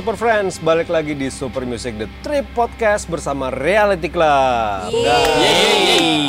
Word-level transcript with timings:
Super 0.00 0.16
Friends, 0.16 0.56
balik 0.64 0.88
lagi 0.88 1.12
di 1.12 1.28
Super 1.28 1.68
Music 1.68 1.92
The 2.00 2.08
Trip 2.24 2.48
Podcast 2.56 3.04
bersama 3.04 3.52
Reality 3.52 4.08
Club. 4.08 4.88
Nah, 4.88 5.28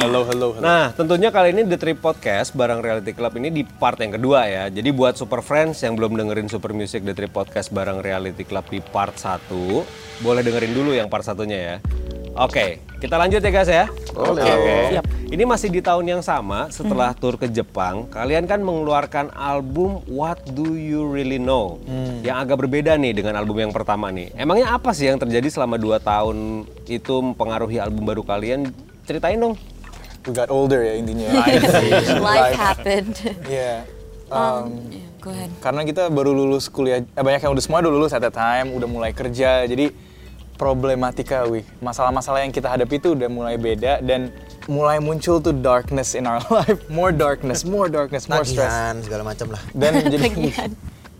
Halo, 0.03 0.27
halo, 0.27 0.47
halo. 0.51 0.59
Nah, 0.59 0.91
tentunya 0.91 1.31
kali 1.31 1.55
ini 1.55 1.63
The 1.63 1.79
Trip 1.79 2.03
Podcast 2.03 2.51
bareng 2.51 2.83
Reality 2.83 3.15
Club 3.15 3.31
ini 3.39 3.47
di 3.47 3.63
part 3.63 3.95
yang 4.03 4.19
kedua 4.19 4.43
ya. 4.51 4.67
Jadi 4.67 4.91
buat 4.91 5.15
Super 5.15 5.39
Friends 5.39 5.79
yang 5.87 5.95
belum 5.95 6.19
dengerin 6.19 6.51
Super 6.51 6.75
Music 6.75 7.07
The 7.07 7.15
Trip 7.15 7.31
Podcast 7.31 7.71
bareng 7.71 8.03
Reality 8.03 8.43
Club 8.43 8.67
di 8.67 8.83
part 8.83 9.15
1, 9.15 9.39
boleh 10.19 10.43
dengerin 10.43 10.75
dulu 10.75 10.91
yang 10.91 11.07
part 11.07 11.23
satunya 11.23 11.55
ya. 11.63 11.75
Oke, 12.31 12.79
kita 12.97 13.19
lanjut 13.19 13.43
ya 13.43 13.51
guys 13.51 13.67
ya. 13.67 13.85
Oke. 14.15 14.47
Ini 15.31 15.43
masih 15.43 15.67
di 15.67 15.79
tahun 15.79 16.03
yang 16.07 16.21
sama 16.21 16.67
setelah 16.67 17.11
tur 17.11 17.35
ke 17.35 17.47
Jepang. 17.47 18.07
Kalian 18.07 18.47
kan 18.47 18.59
mengeluarkan 18.59 19.31
album 19.31 20.03
What 20.07 20.43
Do 20.47 20.75
You 20.75 21.07
Really 21.07 21.39
Know 21.39 21.79
yang 22.19 22.39
agak 22.39 22.59
berbeda 22.59 22.95
nih 22.95 23.15
dengan 23.15 23.35
album 23.35 23.59
yang 23.59 23.71
pertama 23.71 24.11
nih. 24.11 24.31
Emangnya 24.35 24.75
apa 24.75 24.91
sih 24.91 25.07
yang 25.07 25.19
terjadi 25.19 25.47
selama 25.47 25.75
2 25.75 25.99
tahun 25.99 26.37
itu 26.87 27.13
mempengaruhi 27.19 27.79
album 27.79 28.03
baru 28.03 28.23
kalian? 28.23 28.71
Ceritain 29.03 29.39
dong. 29.39 29.55
We 30.23 30.31
got 30.31 30.47
older 30.47 30.79
ya 30.79 30.95
intinya. 30.95 31.31
Life 32.27 32.55
happened. 32.55 33.15
Iya. 33.43 33.83
Um, 34.31 34.39
Um, 34.71 34.87
yeah, 34.87 35.07
go 35.19 35.27
ahead. 35.27 35.51
karena 35.59 35.81
kita 35.83 36.07
baru 36.07 36.31
lulus 36.31 36.71
kuliah, 36.71 37.03
eh, 37.03 37.19
banyak 37.19 37.43
yang 37.43 37.51
udah 37.51 37.59
semua 37.59 37.83
udah 37.83 37.91
lulus 37.91 38.15
at 38.15 38.23
that 38.23 38.31
time, 38.31 38.71
udah 38.71 38.87
mulai 38.87 39.11
kerja, 39.11 39.67
jadi 39.67 39.91
problematika, 40.55 41.45
wih, 41.47 41.65
masalah-masalah 41.79 42.43
yang 42.43 42.53
kita 42.53 42.69
hadapi 42.69 42.99
itu 42.99 43.13
udah 43.13 43.29
mulai 43.31 43.55
beda 43.55 43.99
dan 44.03 44.29
mulai 44.69 45.01
muncul 45.01 45.41
tuh 45.41 45.55
darkness 45.55 46.13
in 46.13 46.29
our 46.29 46.41
life, 46.55 46.79
more 46.91 47.09
darkness, 47.09 47.65
more 47.65 47.89
darkness, 47.89 48.29
more 48.29 48.45
stress. 48.45 48.69
tagihan 48.69 48.95
segala 49.01 49.23
macam 49.25 49.47
lah. 49.53 49.61
Dan 49.73 50.03
jadi 50.13 50.27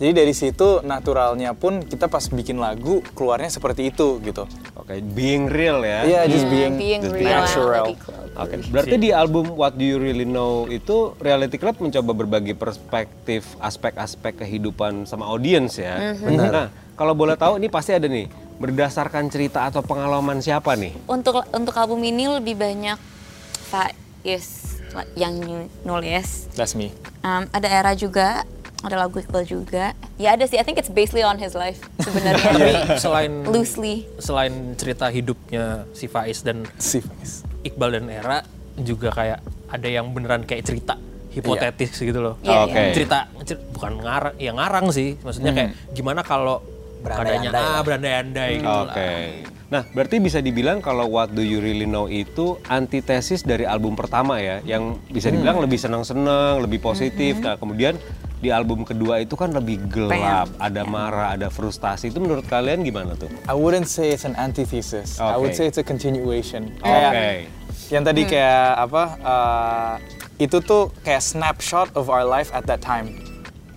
jadi 0.02 0.18
dari 0.18 0.34
situ 0.34 0.82
naturalnya 0.82 1.54
pun 1.54 1.86
kita 1.86 2.10
pas 2.10 2.26
bikin 2.26 2.58
lagu 2.58 3.06
keluarnya 3.14 3.54
seperti 3.54 3.94
itu 3.94 4.18
gitu. 4.26 4.50
Oke, 4.74 4.98
being 5.14 5.46
real 5.46 5.86
ya. 5.86 6.02
Iya, 6.02 6.22
just 6.26 6.50
Yeah, 6.50 6.54
being, 6.58 6.74
being 6.82 7.02
just 7.06 7.14
real 7.14 7.30
natural. 7.30 7.86
Oke, 8.34 8.56
berarti 8.74 8.96
di 8.98 9.14
album 9.14 9.54
What 9.54 9.78
Do 9.78 9.86
You 9.86 10.02
Really 10.02 10.26
Know 10.26 10.66
itu 10.74 11.14
Reality 11.22 11.62
Club 11.62 11.78
mencoba 11.78 12.18
berbagi 12.18 12.58
perspektif 12.58 13.54
aspek-aspek 13.62 14.42
kehidupan 14.42 15.06
sama 15.06 15.30
audiens 15.30 15.78
ya. 15.78 16.18
Nah, 16.18 16.74
kalau 16.98 17.14
boleh 17.14 17.38
tahu 17.38 17.62
ini 17.62 17.70
pasti 17.70 17.94
ada 17.94 18.10
nih 18.10 18.26
berdasarkan 18.62 19.28
cerita 19.28 19.66
atau 19.66 19.82
pengalaman 19.82 20.38
siapa 20.38 20.78
nih? 20.78 20.94
Untuk 21.10 21.42
untuk 21.50 21.74
album 21.74 21.98
ini 22.02 22.30
lebih 22.30 22.54
banyak 22.56 22.98
Faiz 23.68 24.78
yang 25.16 25.34
nulis. 25.82 26.46
That's 26.54 26.76
me. 26.76 26.94
Um, 27.22 27.48
ada 27.50 27.66
era 27.66 27.92
juga, 27.96 28.44
ada 28.82 28.96
lagu 28.98 29.18
Iqbal 29.18 29.48
juga. 29.48 29.96
Ya 30.16 30.36
ada 30.36 30.44
sih, 30.44 30.60
I 30.60 30.64
think 30.64 30.78
it's 30.78 30.92
basically 30.92 31.24
on 31.24 31.40
his 31.40 31.56
life 31.56 31.80
sebenarnya. 31.98 32.44
Tapi 32.54 32.72
selain 33.00 33.32
Loosely. 33.48 34.06
selain 34.20 34.76
cerita 34.76 35.08
hidupnya 35.08 35.88
si 35.92 36.06
Faiz 36.06 36.44
dan 36.44 36.68
Si 36.76 37.00
Faiz. 37.00 37.42
Iqbal 37.64 37.98
dan 37.98 38.06
Era 38.08 38.44
juga 38.78 39.10
kayak 39.10 39.40
ada 39.68 39.88
yang 39.88 40.12
beneran 40.12 40.44
kayak 40.44 40.68
cerita 40.68 41.00
hipotetis 41.32 41.96
gitu 41.96 42.20
loh. 42.20 42.36
Iya, 42.44 42.68
Oke. 42.68 42.76
iya. 42.76 42.92
Cerita 42.92 43.18
cer- 43.48 43.64
bukan 43.72 44.04
ngarang, 44.04 44.36
ya 44.36 44.52
ngarang 44.52 44.92
sih. 44.92 45.16
Maksudnya 45.24 45.56
kayak 45.56 45.72
gimana 45.96 46.22
kalau 46.22 46.60
Berandai-andai 47.02 47.62
ah 47.62 47.82
berandai-andai 47.82 48.52
gitu 48.62 48.70
Oke. 48.86 48.94
lah. 48.94 49.60
Nah, 49.72 49.88
berarti 49.96 50.20
bisa 50.20 50.44
dibilang 50.44 50.84
kalau 50.84 51.08
What 51.08 51.32
Do 51.32 51.40
You 51.40 51.64
Really 51.64 51.88
Know 51.88 52.12
itu 52.12 52.60
antitesis 52.68 53.48
dari 53.48 53.64
album 53.64 53.96
pertama 53.96 54.36
ya, 54.44 54.60
yang 54.68 55.00
bisa 55.08 55.32
dibilang 55.32 55.64
lebih 55.64 55.80
senang-senang, 55.80 56.60
lebih 56.60 56.84
positif. 56.84 57.40
Nah, 57.40 57.56
kemudian 57.56 57.96
di 58.44 58.52
album 58.52 58.84
kedua 58.84 59.24
itu 59.24 59.40
kan 59.40 59.56
lebih 59.56 59.80
gelap, 59.88 60.52
ada 60.60 60.84
marah, 60.84 61.32
ada 61.32 61.48
frustasi. 61.48 62.12
Itu 62.12 62.20
menurut 62.20 62.44
kalian 62.52 62.84
gimana 62.84 63.16
tuh? 63.16 63.32
I 63.48 63.56
wouldn't 63.56 63.88
say 63.88 64.12
it's 64.12 64.28
an 64.28 64.36
antithesis. 64.36 65.24
I 65.24 65.40
would 65.40 65.56
Okay. 65.56 65.64
say 65.64 65.66
it's 65.72 65.80
a 65.80 65.88
continuation. 65.88 66.76
Oke. 66.84 66.92
Kayak 66.92 67.48
yang 67.88 68.04
tadi 68.04 68.22
kayak 68.28 68.76
apa? 68.76 69.04
uh, 69.24 69.94
itu 70.36 70.58
tuh 70.60 70.92
kayak 71.06 71.24
snapshot 71.24 71.94
of 71.96 72.12
our 72.12 72.28
life 72.28 72.52
at 72.52 72.68
that 72.68 72.84
time. 72.84 73.14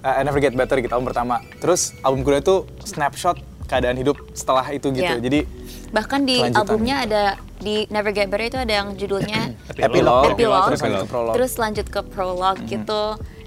Uh, 0.04 0.14
I 0.14 0.22
Never 0.22 0.36
Get 0.36 0.52
Better 0.52 0.76
gitu 0.78 0.92
album 0.92 1.08
pertama. 1.08 1.40
Terus 1.56 1.96
album 1.98 2.20
kedua 2.22 2.38
itu 2.38 2.56
snapshot 2.84 3.40
keadaan 3.64 3.96
hidup 3.96 4.20
setelah 4.30 4.68
itu 4.68 4.92
gitu. 4.92 5.00
Iya. 5.00 5.16
Jadi 5.18 5.40
Bahkan 5.88 6.20
di 6.22 6.36
Kelanjutan. 6.36 6.60
albumnya 6.60 6.96
ada 7.00 7.22
di 7.56 7.88
Never 7.88 8.12
Get 8.12 8.28
Better 8.28 8.44
itu 8.44 8.58
ada 8.58 8.72
yang 8.74 8.92
judulnya 8.92 9.56
Epilog, 9.80 10.36
Epilog. 10.36 10.68
terus 10.68 10.82
lanjut 10.82 11.00
ke 11.00 11.08
prolog. 11.08 11.32
Terus 11.32 11.52
lanjut 11.56 11.86
ke 11.88 12.00
prolog 12.04 12.56
gitu. 12.66 13.02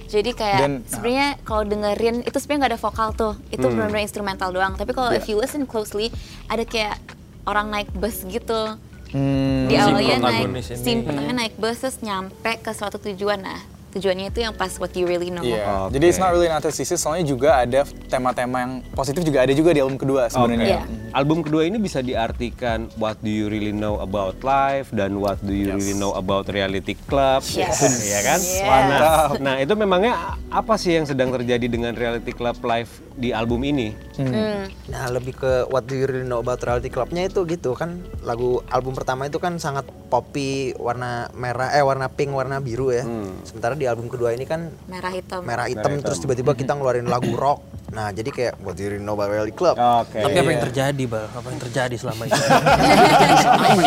Jadi 0.08 0.32
kayak 0.32 0.60
Dan- 0.60 0.82
sebenarnya 0.88 1.28
kalau 1.44 1.62
dengerin 1.62 2.24
itu 2.24 2.38
sebenarnya 2.40 2.60
nggak 2.60 2.74
ada 2.74 2.82
vokal 2.82 3.10
tuh, 3.14 3.34
itu 3.48 3.62
benar-benar 3.62 4.02
instrumental 4.02 4.50
doang. 4.50 4.74
Tapi 4.74 4.92
kalau 4.92 5.12
if 5.12 5.28
you 5.28 5.36
listen 5.36 5.68
closely 5.68 6.10
ada 6.48 6.64
kayak 6.64 6.98
orang 7.44 7.70
naik 7.70 7.92
bus 7.94 8.24
gitu. 8.24 8.80
Hmm, 9.08 9.68
Di 9.68 9.76
awalnya 9.78 10.18
naik, 10.18 10.48
protagonis 10.48 10.68
ini. 10.70 10.80
si 10.80 10.92
pertamanya 11.00 11.36
naik 11.38 11.54
bus 11.56 11.78
terus 11.78 12.00
nyampe 12.02 12.52
ke 12.58 12.72
suatu 12.72 12.98
tujuan. 12.98 13.40
Nah 13.40 13.60
tujuannya 13.98 14.26
itu 14.30 14.40
yang 14.46 14.54
pas 14.54 14.72
what 14.78 14.94
you 14.94 15.10
really 15.10 15.34
know. 15.34 15.44
Iya. 15.44 15.90
Oke. 15.90 15.98
Jadi 15.98 16.06
it's 16.08 16.22
not 16.22 16.32
really 16.32 16.48
an 16.48 16.58
antithesis, 16.62 17.02
soalnya 17.02 17.26
juga 17.26 17.66
ada 17.66 17.84
tema-tema 18.08 18.58
yang 18.64 18.74
positif 18.94 19.22
juga 19.26 19.44
ada 19.44 19.54
juga 19.54 19.74
di 19.74 19.82
album 19.82 19.98
kedua 19.98 20.30
sebenarnya. 20.30 20.82
Iya. 20.82 20.82
Album 21.12 21.42
kedua 21.42 21.66
ini 21.66 21.82
bisa 21.82 22.00
diartikan 22.06 22.88
What 23.02 23.20
Do 23.26 23.32
You 23.32 23.50
Really 23.50 23.74
Know 23.74 24.00
About 24.00 24.40
Life 24.46 24.94
dan 24.94 25.18
What 25.18 25.42
Do 25.42 25.52
You 25.52 25.74
Really 25.74 25.98
Know 25.98 26.14
About 26.14 26.48
Reality 26.48 26.94
Club, 27.10 27.42
Yes. 27.58 27.82
ya 28.14 28.22
kan? 28.22 28.40
Yes. 28.40 28.64
Nah, 28.64 29.28
nah, 29.42 29.56
itu 29.58 29.74
memangnya 29.74 30.38
apa 30.54 30.78
sih 30.78 30.94
yang 30.94 31.10
sedang 31.10 31.34
terjadi 31.34 31.66
dengan 31.66 31.98
Reality 31.98 32.32
Club 32.36 32.60
Live 32.62 33.07
di 33.18 33.34
album 33.34 33.66
ini? 33.66 33.92
Hmm. 34.16 34.70
Nah 34.88 35.10
lebih 35.10 35.34
ke 35.34 35.66
What 35.68 35.90
Do 35.90 35.98
You 35.98 36.06
Really 36.06 36.24
Know 36.24 36.40
About 36.40 36.62
Reality 36.62 36.88
Clubnya 36.88 37.26
itu 37.26 37.44
gitu 37.50 37.74
kan 37.74 38.06
lagu 38.22 38.62
album 38.70 38.94
pertama 38.94 39.26
itu 39.26 39.42
kan 39.42 39.58
sangat 39.58 39.90
poppy 40.08 40.78
warna 40.78 41.26
merah 41.34 41.74
eh 41.74 41.82
warna 41.82 42.08
pink 42.08 42.30
warna 42.32 42.62
biru 42.62 42.94
ya. 42.94 43.04
Sementara 43.42 43.74
di 43.74 43.90
album 43.90 44.08
kedua 44.08 44.32
ini 44.32 44.46
kan 44.46 44.70
Merah 44.86 45.10
hitam. 45.10 45.42
merah 45.42 45.66
hitam 45.66 45.98
terus 46.00 46.22
tiba-tiba 46.22 46.54
kita 46.54 46.78
ngeluarin 46.78 47.10
lagu 47.10 47.34
rock. 47.44 47.77
Nah 47.88 48.12
jadi 48.12 48.28
kayak 48.28 48.54
Really 48.60 48.98
Know 48.98 49.14
About 49.14 49.30
Reality 49.30 49.52
Club. 49.52 49.76
Oke. 49.76 50.20
Tapi 50.20 50.36
apa 50.36 50.50
yang 50.50 50.64
terjadi, 50.64 51.04
Bal? 51.06 51.26
Apa 51.30 51.48
yang 51.48 51.62
terjadi 51.62 51.96
selama 51.96 52.22
ini? 52.24 52.36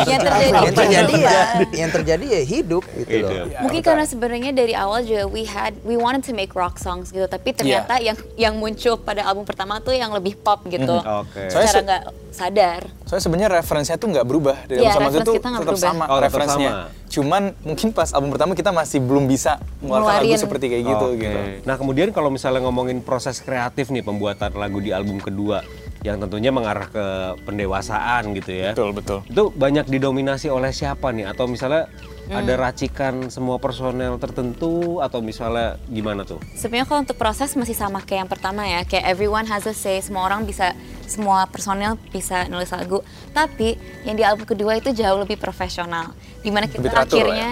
yang 0.07 0.21
terjadi. 0.21 0.49
yang 0.59 0.75
terjadi 0.75 1.15
ya 1.15 1.39
yang 1.71 1.91
terjadi 1.91 2.25
ya 2.27 2.41
hidup 2.43 2.83
gitu 2.95 3.15
loh. 3.19 3.31
Hidup. 3.31 3.47
Mungkin 3.61 3.81
karena 3.81 4.05
sebenarnya 4.05 4.53
dari 4.53 4.75
awal 4.75 5.03
juga 5.03 5.25
we 5.27 5.45
had 5.45 5.77
we 5.83 5.95
wanted 5.95 6.23
to 6.23 6.33
make 6.33 6.53
rock 6.53 6.77
songs 6.77 7.11
gitu, 7.11 7.27
tapi 7.27 7.53
ternyata 7.53 7.99
yang 7.99 8.17
yang 8.37 8.55
muncul 8.57 8.97
pada 8.97 9.23
album 9.23 9.45
pertama 9.45 9.79
tuh 9.79 9.93
yang 9.93 10.11
lebih 10.11 10.35
pop 10.35 10.65
gitu. 10.65 10.97
Oke. 10.97 11.49
Soalnya 11.49 11.69
Secara 11.69 11.77
se- 11.77 11.87
nggak 11.87 12.03
sadar. 12.31 12.81
Soalnya 13.05 13.23
sebenarnya 13.23 13.51
referensinya 13.53 13.99
tuh 13.99 14.09
nggak 14.09 14.23
berubah 14.25 14.57
dari 14.65 14.81
Iya, 14.81 14.91
album 14.93 15.03
sama 15.03 15.19
itu 15.19 15.33
tetap 15.35 15.61
berubah. 15.61 15.83
sama 15.83 16.05
Oh, 16.07 16.19
referensinya. 16.21 16.71
sama. 16.87 16.99
Cuman 17.11 17.43
mungkin 17.61 17.91
pas 17.91 18.15
album 18.15 18.31
pertama 18.31 18.55
kita 18.55 18.71
masih 18.71 19.03
belum 19.03 19.27
bisa 19.27 19.59
mengeluarkan 19.81 20.23
lagu 20.25 20.39
seperti 20.39 20.65
kayak 20.69 20.85
gitu 20.87 21.07
Oke. 21.11 21.19
gitu. 21.21 21.39
Nah 21.67 21.75
kemudian 21.75 22.09
kalau 22.11 22.31
misalnya 22.31 22.63
ngomongin 22.63 23.03
proses 23.03 23.43
kreatif 23.43 23.90
nih 23.91 24.07
pembuatan 24.07 24.55
lagu 24.55 24.79
di 24.79 24.95
album 24.95 25.19
kedua 25.19 25.63
yang 26.01 26.17
tentunya 26.17 26.49
mengarah 26.49 26.89
ke 26.89 27.07
pendewasaan 27.45 28.33
gitu 28.33 28.51
ya. 28.57 28.71
Betul 28.73 28.97
betul. 28.97 29.19
Itu 29.29 29.53
banyak 29.53 29.85
didominasi 29.91 30.49
oleh 30.49 30.73
siapa 30.73 31.13
nih? 31.13 31.29
Atau 31.29 31.45
misalnya 31.45 31.93
ada 32.31 32.55
racikan 32.55 33.27
semua 33.27 33.59
personel 33.59 34.15
tertentu 34.17 35.03
atau 35.03 35.19
misalnya 35.21 35.77
gimana 35.91 36.23
tuh? 36.23 36.39
Sebenarnya 36.55 36.87
kalau 36.87 37.01
untuk 37.03 37.19
proses 37.19 37.53
masih 37.59 37.75
sama 37.75 38.01
kayak 38.01 38.25
yang 38.25 38.31
pertama 38.31 38.63
ya, 38.65 38.81
kayak 38.87 39.05
everyone 39.13 39.45
has 39.51 39.67
a 39.67 39.75
say, 39.75 39.99
semua 39.99 40.31
orang 40.31 40.47
bisa, 40.47 40.73
semua 41.11 41.51
personel 41.51 41.99
bisa 42.15 42.47
nulis 42.47 42.71
lagu. 42.71 43.03
Tapi 43.35 43.75
yang 44.07 44.15
di 44.15 44.23
album 44.23 44.47
kedua 44.47 44.79
itu 44.79 44.95
jauh 44.95 45.19
lebih 45.19 45.37
profesional, 45.43 46.15
di 46.41 46.55
mana 46.55 46.71
kita 46.71 46.87
Lebih 46.87 46.93
teratur 46.95 47.19
akhirnya 47.19 47.49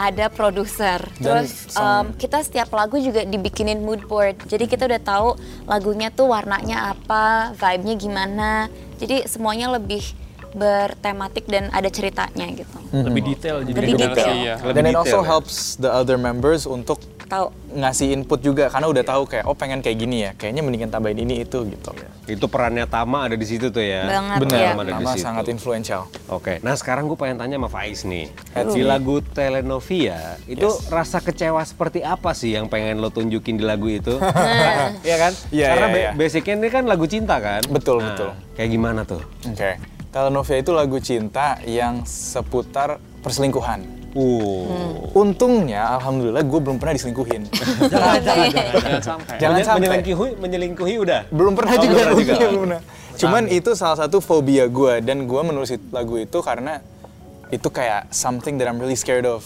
ada 0.00 0.32
produser. 0.32 0.96
Terus 1.20 1.76
um, 1.76 2.16
kita 2.16 2.40
setiap 2.40 2.72
lagu 2.72 2.96
juga 2.96 3.20
dibikinin 3.28 3.84
mood 3.84 4.08
board, 4.08 4.40
jadi 4.48 4.64
kita 4.64 4.88
udah 4.88 5.02
tahu 5.04 5.28
lagunya 5.68 6.08
tuh 6.08 6.32
warnanya 6.32 6.96
apa, 6.96 7.52
vibe-nya 7.52 7.94
gimana. 8.00 8.50
Jadi 8.96 9.28
semuanya 9.28 9.76
lebih 9.76 10.00
bertematik 10.56 11.46
dan 11.46 11.68
ada 11.70 11.86
ceritanya 11.92 12.48
gitu. 12.56 12.78
Lebih 12.90 13.22
detail 13.22 13.62
jadi 13.62 13.76
Lebih 13.76 13.94
detail. 14.00 14.34
Lebih 14.64 14.74
Dan 14.74 14.84
it 14.88 14.96
also 14.96 15.20
ya? 15.20 15.28
helps 15.36 15.76
the 15.76 15.86
other 15.92 16.16
members 16.16 16.64
untuk 16.64 16.98
Tahu. 17.30 17.46
ngasih 17.70 18.10
input 18.10 18.42
juga 18.42 18.66
karena 18.66 18.90
udah 18.90 19.00
tahu 19.00 19.22
kayak 19.24 19.46
oh 19.46 19.54
pengen 19.54 19.78
kayak 19.78 19.94
gini 19.96 20.16
ya, 20.20 20.30
kayaknya 20.34 20.60
mendingan 20.60 20.90
tambahin 20.90 21.14
ini 21.16 21.40
itu 21.40 21.62
gitu. 21.64 21.94
Itu 22.26 22.50
perannya 22.50 22.82
Tama 22.84 23.30
ada 23.30 23.38
di 23.38 23.46
situ 23.46 23.70
tuh 23.70 23.78
ya. 23.78 24.02
Banget, 24.04 24.38
Benar, 24.42 24.58
ya. 24.58 24.70
Ada 24.72 24.82
di 24.82 24.94
Tama 24.98 25.10
situ. 25.12 25.22
sangat 25.22 25.44
influential. 25.46 26.02
Oke, 26.26 26.58
nah 26.60 26.74
sekarang 26.74 27.06
gue 27.06 27.14
pengen 27.14 27.38
tanya 27.38 27.54
sama 27.56 27.70
Faiz 27.70 28.02
nih. 28.02 28.26
Di 28.66 28.82
lagu 28.82 29.22
Telenovia, 29.22 30.18
itu 30.44 30.66
rasa 30.88 31.18
kecewa 31.18 31.62
seperti 31.62 32.02
apa 32.02 32.32
sih 32.32 32.50
yang 32.50 32.66
pengen 32.66 32.98
lo 32.98 33.08
tunjukin 33.08 33.54
di 33.54 33.62
lagu 33.62 33.86
itu? 33.86 34.18
Iya 35.06 35.16
kan? 35.20 35.32
Iya, 35.48 35.66
Karena 35.68 35.86
iya, 35.86 35.92
ba- 35.92 36.02
iya. 36.02 36.10
basicnya 36.12 36.54
ini 36.56 36.68
kan 36.68 36.84
lagu 36.84 37.06
cinta 37.06 37.38
kan? 37.38 37.62
Betul, 37.64 38.00
Nah, 38.00 38.06
betul. 38.10 38.30
Kayak 38.52 38.70
gimana 38.72 39.00
tuh? 39.04 39.22
Oke. 39.44 39.78
Telenovia 40.10 40.58
itu 40.58 40.72
lagu 40.72 40.98
cinta 40.98 41.54
yang 41.62 42.02
seputar 42.02 42.98
perselingkuhan. 43.22 43.99
Uh. 44.10 45.06
Untungnya, 45.12 45.96
alhamdulillah 45.96 46.42
gue 46.42 46.60
belum 46.60 46.76
pernah 46.76 46.94
diselingkuhin. 46.94 47.42
Jangan, 47.92 48.20
jangan, 48.20 48.48
jangan, 48.50 48.74
jangan 48.74 49.02
sampai. 49.02 49.34
Jangan 49.38 49.60
sampai. 49.62 49.86
Menyelingkuhi, 49.88 50.30
menyelingkuhi 50.36 50.94
udah? 50.98 51.20
belum 51.30 51.52
pernah 51.54 51.72
Oh, 51.74 51.82
juga, 51.82 51.94
belum 51.94 52.06
pernah 52.16 52.20
juga. 52.26 52.48
belum 52.48 52.62
pernah. 52.66 52.80
Cuman 53.14 53.42
itu 53.46 53.70
salah 53.74 53.98
satu 53.98 54.18
fobia 54.18 54.64
gue 54.64 54.98
dan 55.00 55.24
gue 55.24 55.40
menulis 55.40 55.70
lagu 55.90 56.16
itu 56.16 56.38
karena 56.40 56.80
itu 57.48 57.66
kayak 57.66 58.10
something 58.10 58.56
that 58.56 58.66
I'm 58.66 58.78
really 58.78 58.96
scared 58.96 59.24
of. 59.24 59.44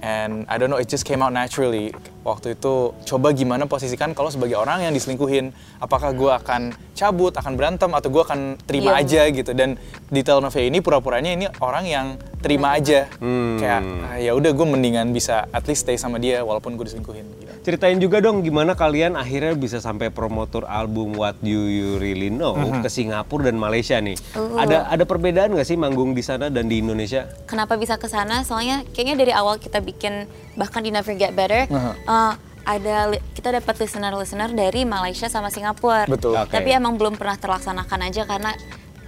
And 0.00 0.44
I 0.46 0.60
don't 0.60 0.68
know, 0.68 0.76
it 0.76 0.84
just 0.86 1.08
came 1.08 1.24
out 1.24 1.32
naturally. 1.32 1.88
Waktu 2.22 2.56
itu 2.56 2.92
coba 3.04 3.32
gimana 3.32 3.64
posisikan 3.64 4.12
kalau 4.12 4.28
sebagai 4.28 4.52
orang 4.54 4.84
yang 4.84 4.92
diselingkuhin, 4.92 5.48
apakah 5.78 6.12
gue 6.12 6.28
akan 6.28 6.62
cabut, 6.92 7.32
akan 7.32 7.56
berantem, 7.56 7.88
atau 7.88 8.12
gue 8.12 8.20
akan 8.20 8.60
terima 8.60 9.00
Iya. 9.00 9.24
aja 9.24 9.32
gitu. 9.32 9.52
Dan 9.52 9.80
di 10.06 10.20
Telenovela 10.20 10.66
ini 10.66 10.80
pura-puranya 10.80 11.32
ini 11.32 11.48
orang 11.58 11.84
yang 11.84 12.06
terima 12.44 12.76
aja, 12.76 13.08
kayak 13.56 13.80
"Ah, 14.04 14.20
ya 14.20 14.30
udah 14.30 14.52
gue 14.52 14.66
mendingan 14.68 15.10
bisa 15.10 15.48
at 15.48 15.64
least 15.64 15.82
stay 15.82 15.96
sama 15.96 16.20
dia 16.20 16.44
walaupun 16.44 16.76
gue 16.76 16.84
diselingkuhin. 16.84 17.24
Gitu. 17.34 17.52
Ceritain 17.64 17.96
juga 17.96 18.20
dong 18.20 18.44
gimana 18.44 18.76
kalian 18.76 19.16
akhirnya 19.16 19.56
bisa 19.56 19.80
sampai 19.80 20.12
promotor 20.12 20.68
album 20.68 21.16
What 21.16 21.40
Do 21.40 21.48
You 21.48 21.96
Really 21.96 22.28
Know 22.28 22.52
Mhm. 22.52 22.84
ke 22.84 22.88
Singapura 22.88 23.48
dan 23.48 23.56
Malaysia 23.56 23.96
nih. 23.96 24.20
Uh. 24.32 24.60
Ada 24.60 24.84
ada 24.86 25.04
perbedaan 25.04 25.48
nggak 25.50 25.64
sih 25.64 25.74
manggung 25.74 26.12
di 26.12 26.20
sana 26.20 26.46
dan 26.46 26.68
di 26.68 26.78
Indonesia? 26.78 27.24
Kenapa 27.44 27.74
bisa 27.74 27.96
ke 27.96 28.04
sana? 28.04 28.44
Soalnya 28.44 28.84
kayaknya 28.92 29.16
dari 29.16 29.32
awal 29.32 29.56
kita 29.56 29.80
bikin 29.80 30.28
bahkan 30.54 30.78
di 30.78 30.92
Never 30.92 31.16
Get 31.16 31.32
Better 31.32 31.64
eh, 31.64 32.32
ada 32.64 32.96
li- 33.06 33.24
kita 33.32 33.48
dapat 33.50 33.76
listener-listener 33.78 34.52
dari 34.52 34.84
Malaysia 34.84 35.28
sama 35.28 35.48
Singapura. 35.48 36.04
Betul. 36.04 36.32
Oke. 36.34 36.48
Tapi 36.50 36.68
emang 36.70 36.96
belum 36.96 37.14
pernah 37.14 37.36
terlaksanakan 37.36 38.00
aja 38.04 38.24
karena 38.24 38.52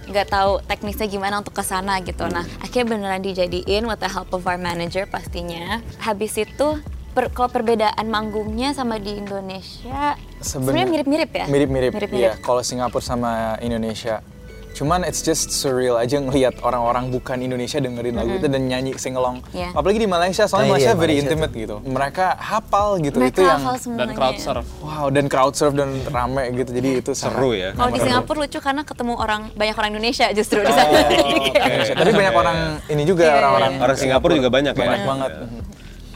nggak 0.07 0.27
tahu 0.31 0.63
teknisnya 0.63 1.07
gimana 1.07 1.43
untuk 1.43 1.53
ke 1.53 1.63
sana 1.63 1.99
gitu. 2.01 2.25
Nah, 2.31 2.47
akhirnya 2.63 2.95
beneran 2.95 3.21
dijadiin 3.21 3.83
with 3.85 3.99
the 3.99 4.07
help 4.07 4.31
of 4.31 4.47
our 4.47 4.57
manager 4.57 5.03
pastinya. 5.05 5.83
Habis 5.99 6.39
itu 6.39 6.79
per, 7.11 7.29
kalau 7.33 7.49
perbedaan 7.51 8.07
manggungnya 8.07 8.71
sama 8.71 8.97
di 8.97 9.19
Indonesia 9.19 10.15
sebenarnya 10.39 10.87
mirip-mirip 10.87 11.31
ya? 11.33 11.45
Mirip-mirip, 11.49 11.91
Mirip-mirip. 11.91 12.21
iya. 12.21 12.33
Kalau 12.39 12.61
Singapura 12.61 13.03
sama 13.03 13.57
Indonesia. 13.59 14.21
Cuman 14.77 15.01
it's 15.01 15.25
just 15.25 15.49
surreal 15.49 15.97
aja 15.97 16.21
ngelihat 16.21 16.61
orang-orang 16.61 17.09
bukan 17.09 17.41
Indonesia 17.41 17.81
dengerin 17.81 18.13
lagu 18.13 18.37
itu 18.37 18.45
dan 18.45 18.61
nyanyi 18.69 18.93
singelong. 18.93 19.41
Iya. 19.49 19.73
Apalagi 19.73 20.05
di 20.05 20.05
Malaysia, 20.05 20.45
soalnya 20.45 20.69
Nah, 20.69 20.73
Malaysia 20.77 20.93
iya, 20.93 21.01
very 21.01 21.13
Malaysia 21.17 21.33
intimate 21.33 21.53
gitu. 21.57 21.75
Mereka 21.81 22.25
hafal 22.37 22.89
gitu 23.01 23.17
Mereka 23.17 23.33
itu 23.33 23.41
yang 23.41 23.61
semuanya. 23.81 24.05
Dan 24.05 24.09
crowd 24.13 24.37
surf. 24.37 24.65
wow 24.85 25.05
dan 25.09 25.25
crowd 25.25 25.53
surf 25.57 25.73
dan 25.73 25.89
rame 26.13 26.43
gitu. 26.53 26.69
Jadi 26.77 26.89
itu 27.01 27.11
Seru 27.17 27.57
ya. 27.57 27.73
Kalau 27.73 27.89
di 27.89 27.99
Singapura 28.05 28.37
lucu 28.45 28.59
karena 28.61 28.81
ketemu 28.85 29.13
orang 29.17 29.41
banyak 29.57 29.73
orang 29.73 29.89
Indonesia 29.97 30.29
justru 30.29 30.61
di 30.61 30.69
sana. 30.69 30.93
Indonesia. 30.93 31.93
Tapi 32.05 32.11
banyak 32.13 32.35
orang 32.37 32.57
ini 32.93 33.01
juga 33.01 33.25
Iya, 33.25 33.33
iya, 33.33 33.39
orang-orang 33.41 33.71
iya. 33.73 33.81
Orang 33.81 33.97
Singapura 33.97 34.33
juga 34.37 34.49
banyak 34.53 34.73
ya? 34.77 34.81
Banyak 34.85 35.01
banget. 35.09 35.31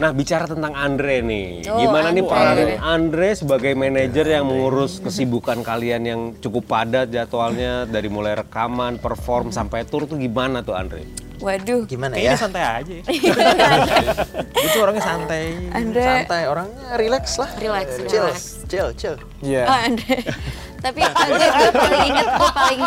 Nah 0.02 0.10
bicara 0.12 0.50
tentang 0.50 0.74
Andre 0.74 1.22
nih, 1.22 1.70
Oh, 1.70 1.78
gimana 1.78 2.10
nih 2.10 2.26
Andre. 2.26 2.34
peran 2.34 2.58
Andre 2.82 3.30
sebagai 3.32 3.78
manajer 3.78 4.26
yang 4.26 4.50
mengurus 4.50 4.98
kesibukan 4.98 5.62
kalian 5.62 6.02
yang 6.02 6.22
cukup 6.36 6.66
padat 6.66 7.08
jadwalnya 7.08 7.86
dari 7.86 8.10
mulai 8.10 8.34
rekaman, 8.34 8.98
perform 8.98 9.54
sampai 9.54 9.86
tour 9.86 10.10
tuh 10.10 10.18
gimana 10.18 10.66
tuh 10.66 10.74
Andre? 10.74 11.06
Waduh. 11.38 11.86
Gimana 11.86 12.14
Kayaknya 12.14 12.34
ya? 12.34 12.38
santai 12.38 12.64
aja. 12.66 12.94
Itu 14.66 14.78
orangnya 14.78 15.06
santai. 15.06 15.46
Andre- 15.70 16.06
Santai, 16.26 16.42
orangnya 16.46 16.86
relax 16.96 17.38
lah. 17.38 17.50
Relax, 17.56 17.88
Chill, 18.04 18.26
relax. 18.26 18.38
chill, 18.66 18.88
chill. 18.96 19.16
Iya. 19.42 19.66
Oh, 19.66 19.78
Andre. 19.86 20.18
Tapi 20.86 21.00
Andre 21.04 21.46
gue 21.46 21.72
paling 21.72 22.02
inget, 22.08 22.28
gue 22.28 22.52
paling 22.52 22.82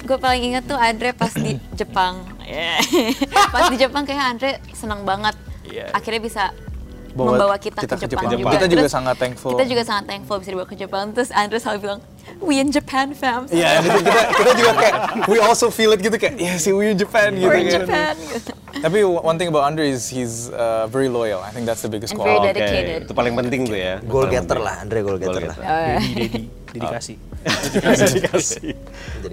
gue 0.00 0.18
paling 0.18 0.42
inget 0.44 0.64
tuh 0.66 0.78
Andre 0.78 1.10
pas 1.12 1.34
di 1.34 1.58
Jepang. 1.74 2.14
pas 3.50 3.66
di 3.66 3.76
Jepang 3.76 4.02
kayak 4.02 4.24
Andre 4.28 4.50
senang 4.70 5.02
banget. 5.02 5.34
Iya. 5.70 5.86
Akhirnya 5.94 6.20
bisa 6.20 6.44
Bawa 7.10 7.34
membawa 7.34 7.58
kita, 7.58 7.82
kita 7.82 7.98
ke 7.98 8.06
ke 8.06 8.14
Jepang, 8.14 8.30
Jepang. 8.30 8.38
juga. 8.38 8.54
Kita 8.54 8.66
juga 8.70 8.82
Terus 8.86 8.94
sangat 8.94 9.16
thankful. 9.18 9.50
Kita 9.58 9.64
juga 9.66 9.82
sangat 9.82 10.04
thankful 10.06 10.36
bisa 10.38 10.50
dibawa 10.54 10.68
ke 10.70 10.76
Jepang. 10.78 11.06
Terus 11.10 11.30
Andre 11.34 11.58
selalu 11.58 11.78
bilang, 11.82 12.00
we 12.38 12.62
in 12.62 12.70
Japan 12.70 13.06
fam. 13.18 13.50
Iya, 13.50 13.82
itu 13.82 13.98
kita, 13.98 14.20
kita 14.30 14.52
juga 14.54 14.72
kayak 14.78 14.94
we 15.26 15.42
also 15.42 15.74
feel 15.74 15.90
it 15.90 15.98
gitu 15.98 16.14
kayak 16.14 16.38
yeah 16.38 16.54
sih 16.54 16.70
we 16.70 16.94
in 16.94 16.98
Japan 16.98 17.34
gitu. 17.34 17.50
We're 17.50 17.58
in 17.58 17.66
kan. 17.66 17.82
Japan. 17.82 18.14
gitu. 18.14 18.52
Tapi 18.70 18.98
one 19.02 19.36
thing 19.42 19.50
about 19.50 19.66
Andre 19.66 19.90
is 19.90 20.06
he's 20.06 20.54
uh, 20.54 20.86
very 20.86 21.10
loyal. 21.10 21.42
I 21.42 21.50
think 21.50 21.66
that's 21.66 21.82
the 21.82 21.90
biggest 21.90 22.14
And 22.14 22.22
quality. 22.22 22.46
very 22.46 22.54
dedicated. 22.54 23.10
itu 23.10 23.12
paling 23.18 23.34
penting 23.34 23.66
tuh 23.66 23.74
ya. 23.74 23.98
Goal 24.06 24.30
getter 24.30 24.58
lah, 24.62 24.74
Andre 24.78 24.98
goal 25.02 25.18
getter 25.18 25.42
lah. 25.50 25.56
Dedi, 25.58 26.06
Dedi, 26.14 26.40
dedikasi. 26.78 27.14
Dedikasi. 27.74 28.66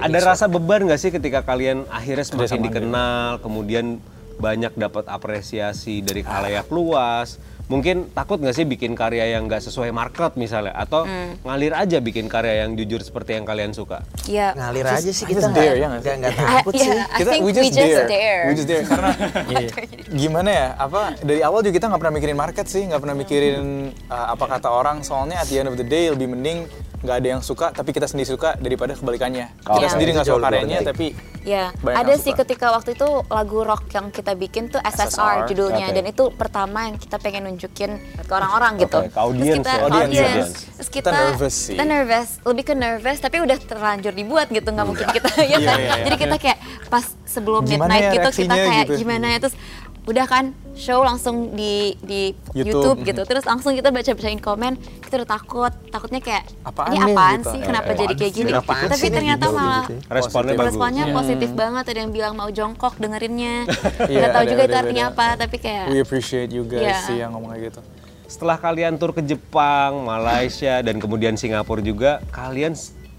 Ada 0.02 0.18
rasa 0.26 0.46
beban 0.50 0.90
nggak 0.90 0.98
sih 0.98 1.14
ketika 1.14 1.46
kalian 1.46 1.86
akhirnya 1.94 2.26
semakin 2.26 2.60
dikenal, 2.66 3.38
kemudian 3.46 4.02
banyak 4.38 4.74
dapat 4.74 5.06
apresiasi 5.06 6.00
dari 6.00 6.22
khalayak 6.22 6.70
luas? 6.70 7.36
Mungkin 7.68 8.16
takut 8.16 8.40
nggak 8.40 8.56
sih 8.56 8.64
bikin 8.64 8.96
karya 8.96 9.36
yang 9.36 9.44
nggak 9.44 9.60
sesuai 9.60 9.92
market 9.92 10.40
misalnya, 10.40 10.72
atau 10.72 11.04
ngalir 11.44 11.76
aja 11.76 12.00
bikin 12.00 12.32
karya 12.32 12.64
yang 12.64 12.80
jujur 12.80 13.04
seperti 13.04 13.36
yang 13.36 13.44
kalian 13.44 13.76
suka? 13.76 14.08
Iya. 14.24 14.56
Ngalir 14.56 14.88
aja 14.88 15.12
sih 15.12 15.28
I 15.28 15.36
kita 15.36 15.42
just 15.44 15.52
dare, 15.52 15.76
ya 15.76 15.88
nggak 15.92 16.00
nggak 16.00 16.16
nggak 16.16 16.32
I- 16.40 16.48
takut 16.64 16.74
yeah, 16.74 16.88
sih. 16.88 16.96
I 16.96 17.18
kita 17.20 17.28
think 17.28 17.44
we 17.44 17.52
just, 17.52 17.76
dare. 17.76 18.08
dare. 18.08 18.44
we 18.48 18.54
just 18.56 18.70
dare 18.72 18.84
karena 18.88 19.12
Iya. 19.52 19.70
gimana 20.08 20.50
ya 20.50 20.68
apa 20.80 21.02
dari 21.20 21.42
awal 21.44 21.60
juga 21.60 21.76
kita 21.76 21.86
nggak 21.92 22.02
pernah 22.08 22.16
mikirin 22.16 22.38
market 22.40 22.66
sih 22.72 22.88
nggak 22.88 23.02
pernah 23.04 23.16
mikirin 23.20 23.66
uh, 24.08 24.28
apa 24.32 24.46
kata 24.48 24.70
orang 24.72 25.04
soalnya 25.04 25.36
at 25.36 25.52
the 25.52 25.60
end 25.60 25.68
of 25.68 25.76
the 25.76 25.84
day 25.84 26.08
lebih 26.08 26.32
mending 26.32 26.64
nggak 26.98 27.16
ada 27.16 27.28
yang 27.30 27.42
suka 27.42 27.70
tapi 27.70 27.90
kita 27.90 28.06
sendiri 28.06 28.26
suka 28.28 28.56
daripada 28.56 28.92
kebalikannya 28.92 29.54
kita 29.56 29.78
Iya. 29.80 29.90
sendiri 29.90 30.10
nggak 30.12 30.26
suka 30.26 30.42
karyanya 30.42 30.80
tapi 30.84 31.08
Ya, 31.48 31.72
Banyak 31.80 31.96
ada 31.96 32.12
yang 32.12 32.20
sih 32.20 32.36
suka. 32.36 32.44
ketika 32.44 32.76
waktu 32.76 32.92
itu 32.92 33.08
lagu 33.24 33.64
rock 33.64 33.88
yang 33.88 34.12
kita 34.12 34.36
bikin 34.36 34.68
tuh 34.68 34.84
SSR, 34.84 35.08
SSR, 35.08 35.48
judulnya 35.48 35.88
oke. 35.88 35.96
dan 35.96 36.04
itu 36.06 36.24
pertama 36.36 36.80
yang 36.84 37.00
kita 37.00 37.16
pengen 37.18 37.48
nunjukin 37.48 37.92
ke 38.20 38.34
orang-orang 38.36 38.76
gitu. 38.78 39.00
Ke 39.00 39.16
audience 39.16 39.64
kita, 39.64 39.72
ya, 39.72 39.80
audience, 39.80 39.96
audience. 40.04 40.28
audience. 40.28 40.52
Terus 40.76 40.90
Kita 40.92 41.08
kita 41.08 41.10
nervous 41.16 41.56
sih. 41.56 41.72
Kita 41.72 41.86
nervous, 41.88 42.30
lebih 42.44 42.64
ke 42.66 42.74
nervous 42.76 43.18
tapi 43.18 43.38
udah 43.40 43.58
terlanjur 43.64 44.12
dibuat 44.12 44.52
gitu, 44.52 44.68
nggak 44.68 44.86
mungkin 44.86 45.08
kita 45.08 45.30
ya 45.40 45.44
Iya, 45.48 45.58
kan. 45.64 45.78
iya, 45.80 45.88
iya. 45.88 46.04
Jadi 46.04 46.16
kita 46.20 46.36
kayak 46.36 46.58
pas 46.86 47.06
sebelum 47.24 47.62
Gimana 47.64 47.80
midnight 47.88 48.04
ya 48.04 48.12
gitu 48.12 48.30
kita 48.38 48.56
kayak 48.58 48.84
gitu. 48.84 48.98
gimana 48.98 49.26
ya 49.30 49.38
terus 49.40 49.56
udah 50.04 50.26
kan 50.26 50.46
show 50.78 51.02
langsung 51.02 51.52
di 51.52 51.98
di 52.00 52.32
YouTube. 52.54 52.96
YouTube, 52.96 52.98
gitu. 53.04 53.22
Terus 53.24 53.44
langsung 53.44 53.74
kita 53.74 53.90
baca-bacain 53.90 54.38
komen, 54.38 54.74
kita 55.02 55.20
udah 55.20 55.30
takut. 55.30 55.74
Takutnya 55.88 56.22
kayak 56.22 56.46
Apaan 56.62 56.90
ini 56.90 57.02
nih?" 57.02 57.12
apaan 57.12 57.40
gitu. 57.40 57.50
sih? 57.50 57.60
Kenapa 57.60 57.84
apaan 57.88 58.00
jadi 58.00 58.14
kayak 58.14 58.32
sih? 58.32 58.40
gini? 58.40 58.50
Apaan 58.52 58.88
Tapi 58.88 59.08
ternyata 59.10 59.44
gitu, 59.44 59.54
malah 59.54 59.84
gitu. 59.84 59.94
Responnya 60.08 60.24
Positif. 60.48 60.56
bagus. 60.56 60.70
responnya 60.70 61.04
positif 61.12 61.50
banget 61.52 61.84
ada 61.88 62.00
yang 62.00 62.12
bilang 62.12 62.34
mau 62.34 62.50
jongkok 62.50 62.94
dengerinnya 62.96 63.56
Iya, 64.06 64.18
nggak 64.20 64.32
tahu 64.32 64.44
juga 64.46 64.62
ada 64.62 64.68
itu 64.68 64.78
artinya 64.78 65.06
apa 65.10 65.26
tapi 65.36 65.56
kayak 65.58 65.86
we 65.90 65.98
appreciate 65.98 66.50
you 66.50 66.64
guys 66.64 66.84
Iya. 66.84 66.98
sih 67.04 67.16
yang 67.18 67.34
ngomong 67.34 67.52
kayak 67.52 67.64
gitu 67.70 67.82
Setelah 68.26 68.56
kalian 68.56 68.96
tur 68.96 69.12
ke 69.12 69.24
Jepang, 69.24 70.04
Malaysia, 70.04 70.84
dan 70.84 71.00
kemudian 71.00 71.34
Singapura 71.34 71.80
juga, 71.80 72.20
kalian 72.30 72.76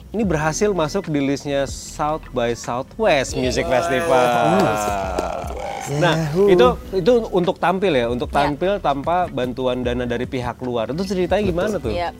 ini 0.09 0.25
berhasil 0.25 0.73
masuk 0.73 1.09
di 1.09 1.21
listnya 1.21 1.69
South 1.69 2.25
by 2.33 2.57
Southwest 2.57 3.37
Music 3.37 3.65
Festival. 3.65 4.57
Nah, 6.00 6.17
itu 6.45 6.67
itu 6.93 7.12
untuk 7.29 7.57
tampil 7.57 7.93
ya, 7.93 8.07
untuk 8.09 8.29
Ya. 8.29 8.45
tampil 8.45 8.77
tanpa 8.79 9.25
bantuan 9.27 9.81
dana 9.81 10.05
dari 10.05 10.25
pihak 10.25 10.61
luar. 10.61 10.93
Itu 10.93 11.05
ceritanya 11.05 11.45
gimana 11.45 11.77
tuh? 11.77 11.93
ya 11.93 12.12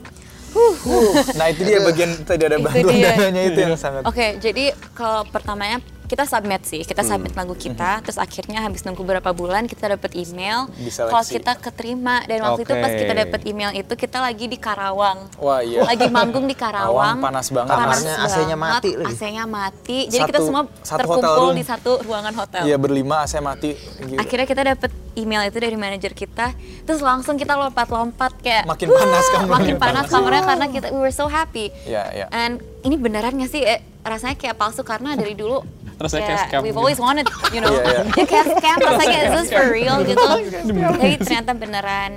nah 1.37 1.45
itu 1.45 1.61
dia 1.61 1.77
bagian 1.77 2.25
tadi 2.25 2.41
ada 2.49 2.57
Itu 2.57 2.65
bantuan 2.65 2.95
dia. 2.97 3.13
dananya 3.13 3.41
itu 3.53 3.59
yang 3.61 3.77
sangat 3.77 4.01
oke 4.01 4.27
jadi 4.41 4.73
kalau 4.97 5.21
pertamanya 5.29 5.77
kita 6.09 6.25
submit 6.25 6.65
sih 6.65 6.81
kita 6.81 7.05
submit 7.05 7.37
lagu 7.37 7.53
kita 7.53 8.01
terus 8.01 8.17
akhirnya 8.17 8.65
habis 8.65 8.81
nunggu 8.81 9.05
beberapa 9.05 9.31
bulan 9.31 9.69
kita 9.69 9.93
dapat 9.93 10.17
email 10.17 10.65
kalau 10.89 11.25
kita 11.25 11.51
keterima. 11.59 12.25
Dan 12.25 12.43
waktu 12.43 12.65
itu 12.65 12.73
pas 12.73 12.91
kita 12.91 13.13
dapat 13.13 13.39
email 13.47 13.71
itu 13.75 13.93
kita 13.93 14.17
lagi 14.19 14.45
di 14.49 14.57
Karawang. 14.57 15.29
Wah, 15.39 15.61
iya. 15.61 15.85
lagi 15.85 16.07
manggung 16.09 16.49
di 16.49 16.55
Karawang 16.57 16.79
Karawang. 16.89 17.17
panas 17.21 17.47
banget. 17.51 17.75
Kamarnya 17.75 18.13
AC-nya 18.25 18.57
mati 18.57 18.89
lagi. 18.95 19.13
AC-nya 19.13 19.45
mati. 19.45 19.97
Jadi 20.09 20.21
kita 20.25 20.39
semua 20.41 20.63
satu 20.81 20.99
terkumpul 21.05 21.47
di 21.53 21.63
satu 21.63 21.91
ruangan 22.03 22.33
hotel. 22.35 22.63
Iya 22.65 22.77
berlima 22.79 23.17
saya 23.29 23.41
mati. 23.45 23.75
Gila. 23.77 24.19
akhirnya 24.23 24.47
kita 24.47 24.61
dapet 24.63 24.91
email 25.15 25.41
itu 25.47 25.57
dari 25.59 25.77
manajer 25.77 26.11
kita. 26.15 26.55
Terus 26.87 27.01
langsung 27.03 27.35
kita 27.35 27.53
lompat-lompat 27.55 28.31
kayak 28.41 28.63
Makin 28.65 28.87
"Wah!" 28.89 28.99
panas 28.99 29.25
kamarnya. 29.29 29.53
makin 29.55 29.75
panas 29.77 30.05
kamarnya 30.07 30.43
karena 30.47 30.65
kita 30.71 30.87
we 30.95 30.99
were 30.99 31.13
so 31.13 31.27
happy. 31.29 31.69
Iya, 31.85 32.03
iya. 32.15 32.25
and 32.31 32.63
ini 32.83 32.95
beneran 32.95 33.35
gak 33.35 33.51
sih? 33.51 33.61
Eh, 33.63 33.83
rasanya 34.07 34.39
kayak 34.39 34.55
palsu 34.55 34.81
karena 34.87 35.13
dari 35.19 35.35
dulu 35.35 35.59
Rasanya 35.99 36.23
kayak 36.25 36.39
scam 36.47 36.61
we've 36.63 36.71
gitu. 36.71 36.79
always 36.79 36.99
wanted 36.99 37.27
you 37.51 37.59
know 37.59 37.71
Iya, 37.75 38.07
ya 38.15 38.25
kayak 38.25 38.47
scam 38.55 38.77
rasanya 38.79 39.19
is 39.19 39.31
this 39.35 39.49
for 39.51 39.67
real? 39.67 39.97
gitu. 40.09 40.23
Tapi 40.63 41.19
ternyata 41.19 41.51
beneran. 41.53 42.11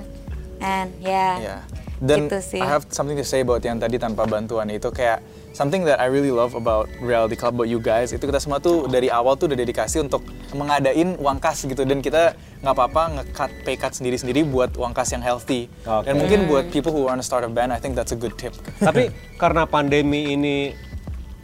And 0.62 0.88
yeah 1.02 1.34
Iya. 1.42 1.56
Dan 2.02 2.26
gitu 2.26 2.42
sih. 2.42 2.58
I 2.58 2.66
have 2.66 2.82
something 2.90 3.14
to 3.14 3.22
say 3.22 3.46
about 3.46 3.62
yang 3.62 3.78
tadi 3.78 3.94
tanpa 3.94 4.26
bantuan 4.26 4.66
itu 4.74 4.90
kayak 4.90 5.22
something 5.54 5.86
that 5.86 6.02
I 6.02 6.10
really 6.10 6.34
love 6.34 6.58
about 6.58 6.90
Reality 6.98 7.38
Club 7.38 7.54
about 7.54 7.70
you 7.70 7.78
guys 7.78 8.10
itu 8.10 8.26
kita 8.26 8.42
semua 8.42 8.58
tuh 8.58 8.90
dari 8.90 9.06
awal 9.06 9.38
tuh 9.38 9.46
udah 9.46 9.54
dedikasi 9.54 10.02
untuk 10.02 10.26
mengadain 10.50 11.14
uang 11.22 11.38
kas 11.38 11.62
gitu. 11.62 11.86
Dan 11.86 12.02
kita 12.02 12.34
nggak 12.58 12.74
apa-apa 12.74 13.02
nge-cut 13.22 13.50
pay 13.62 13.78
cut 13.78 13.94
sendiri-sendiri 13.94 14.42
buat 14.50 14.74
uang 14.74 14.90
kas 14.90 15.14
yang 15.14 15.22
healthy. 15.22 15.70
Oke. 15.86 16.10
dan 16.10 16.18
mungkin 16.18 16.50
buat 16.50 16.74
people 16.74 16.90
who 16.90 17.06
want 17.06 17.22
to 17.22 17.26
start 17.26 17.46
a 17.46 17.50
band 17.50 17.70
I 17.70 17.78
think 17.78 17.94
that's 17.94 18.10
a 18.10 18.18
good 18.18 18.34
tip. 18.34 18.50
Tapi 18.82 19.14
karena 19.38 19.62
pandemi 19.62 20.34
ini 20.34 20.74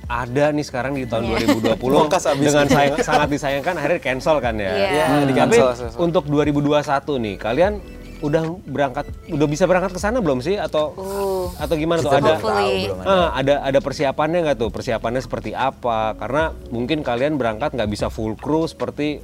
ada 0.09 0.51
nih 0.51 0.65
sekarang 0.65 0.93
di 0.93 1.05
tahun 1.05 1.29
Iya. 1.29 1.53
2020 1.77 1.77
Bongkas 1.95 2.25
abis. 2.27 2.49
dengan 2.49 2.67
sayang, 2.67 2.97
sangat 2.99 3.29
disayangkan 3.29 3.75
akhirnya 3.77 4.01
cancel 4.01 4.37
kan 4.39 4.55
ya. 4.57 4.73
Iya. 4.73 4.89
Ya, 4.89 5.05
Tapi 5.07 5.25
di-cancel. 5.29 5.69
untuk 6.01 6.25
2021 6.27 6.81
nih 7.19 7.37
kalian 7.37 7.73
udah 8.19 8.43
berangkat 8.65 9.07
udah 9.29 9.47
bisa 9.47 9.63
berangkat 9.63 9.95
ke 9.95 10.01
sana 10.01 10.19
belum 10.19 10.41
sih 10.41 10.59
atau 10.59 10.91
Uh. 10.91 11.47
atau 11.55 11.75
gimana 11.77 12.03
tuh 12.03 12.11
ada 12.11 12.35
tahu, 12.35 12.51
ada. 12.51 13.07
Ah, 13.07 13.29
ada 13.33 13.55
ada 13.63 13.79
persiapannya 13.79 14.43
nggak 14.43 14.59
tuh 14.59 14.71
persiapannya 14.71 15.23
seperti 15.23 15.55
apa 15.55 16.19
karena 16.19 16.51
mungkin 16.69 17.01
kalian 17.01 17.39
berangkat 17.39 17.71
nggak 17.71 17.87
bisa 17.87 18.11
full 18.11 18.35
crew 18.35 18.67
seperti 18.67 19.23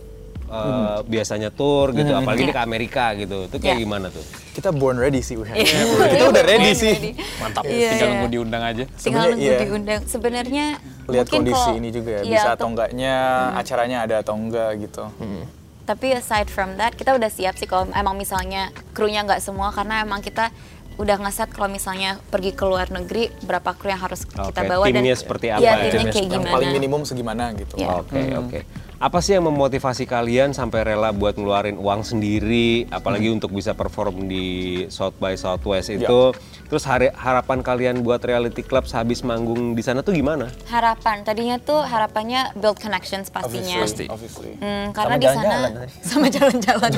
uh, 0.56 0.98
biasanya 1.04 1.50
tour 1.50 1.90
gitu 1.90 2.12
apalagi 2.12 2.42
ini 2.42 2.52
ke 2.52 2.62
Amerika 2.62 3.04
gitu 3.14 3.46
itu 3.46 3.56
kayak 3.56 3.74
Ya. 3.74 3.82
gimana 3.82 4.06
tuh 4.08 4.22
Kita 4.54 4.70
born 4.70 4.96
ready 4.96 5.18
sih, 5.18 5.34
Wih. 5.34 5.50
Iya. 5.50 5.66
kita 6.08 6.24
udah 6.30 6.44
ready 6.44 6.70
sih. 6.72 6.94
Mantap. 7.42 7.66
Iya, 7.66 7.90
Tinggal 7.90 8.06
iya. 8.06 8.12
nunggu 8.14 8.28
diundang 8.30 8.62
aja. 8.62 8.84
tinggal 8.86 8.94
Sebenarnya 8.94 9.26
nunggu 9.28 9.42
iya. 9.44 9.58
diundang 9.60 10.00
sebenarnya 10.06 10.66
Lihat 11.06 11.26
kondisi 11.26 11.58
kalau- 11.60 11.74
ini 11.76 11.88
juga 11.90 12.10
ya, 12.12 12.22
iya, 12.22 12.30
bisa 12.32 12.48
atau 12.54 12.66
enggaknya, 12.68 13.14
acaranya 13.52 13.98
ada 14.00 14.16
atau 14.16 14.34
enggak 14.34 14.70
gitu. 14.80 15.10
Tapi 15.82 16.06
aside 16.12 16.46
from 16.46 16.78
that, 16.78 16.94
kita 16.94 17.12
udah 17.12 17.28
siap 17.28 17.54
sih 17.54 17.66
kalau 17.66 17.90
emang 17.90 18.14
misalnya 18.14 18.62
krunya 18.90 19.20
nggak 19.20 19.38
semua 19.38 19.68
karena 19.68 20.00
emang 20.00 20.22
kita 20.22 20.54
udah 20.94 21.16
ngeset 21.18 21.50
kalau 21.50 21.66
misalnya 21.66 22.22
pergi 22.24 22.54
ke 22.54 22.62
luar 22.62 22.86
negeri 22.88 23.28
berapa 23.42 23.74
kru 23.74 23.90
yang 23.90 23.98
harus 23.98 24.22
kita 24.22 24.62
bawa 24.62 24.86
dan 24.86 24.94
timnya 24.94 25.18
seperti 25.18 25.50
apa 25.50 25.58
ya? 25.60 25.74
timnya 25.82 25.90
Timnya 25.90 26.12
kayak 26.14 26.22
Yang 26.22 26.30
gimana. 26.38 26.54
paling 26.54 26.70
minimum 26.72 27.00
segimana 27.02 27.44
gitu. 27.52 27.74
Oke 27.76 28.22
oke. 28.32 28.58
Apa 29.02 29.18
sih 29.18 29.34
yang 29.34 29.50
memotivasi 29.50 30.06
kalian 30.06 30.54
sampai 30.54 30.86
rela 30.86 31.10
buat 31.10 31.34
ngeluarin 31.34 31.76
uang 31.76 32.06
sendiri, 32.06 32.86
apalagi 32.94 33.26
untuk 33.28 33.50
bisa 33.50 33.74
perform 33.74 34.30
di 34.30 34.86
South 34.86 35.18
by 35.18 35.34
Southwest 35.34 35.90
itu? 35.90 36.30
Terus 36.74 36.90
hari- 36.90 37.14
harapan 37.14 37.62
kalian 37.62 38.02
buat 38.02 38.18
reality 38.18 38.66
club 38.66 38.90
sehabis 38.90 39.22
manggung 39.22 39.78
di 39.78 39.82
sana 39.86 40.02
tuh 40.02 40.10
gimana? 40.10 40.50
Harapan 40.66 41.22
tadinya 41.22 41.54
tuh 41.62 41.86
harapannya 41.86 42.50
build 42.58 42.82
connections 42.82 43.30
pastinya. 43.30 43.78
Obviously. 43.78 44.10
Obviously. 44.10 44.58
Hmm, 44.58 44.90
karena 44.90 45.14
di 45.14 45.28
sana 45.30 45.70
jalan-jalan 45.70 45.86
sama 46.10 46.26
jalan-jalan. 46.26 46.90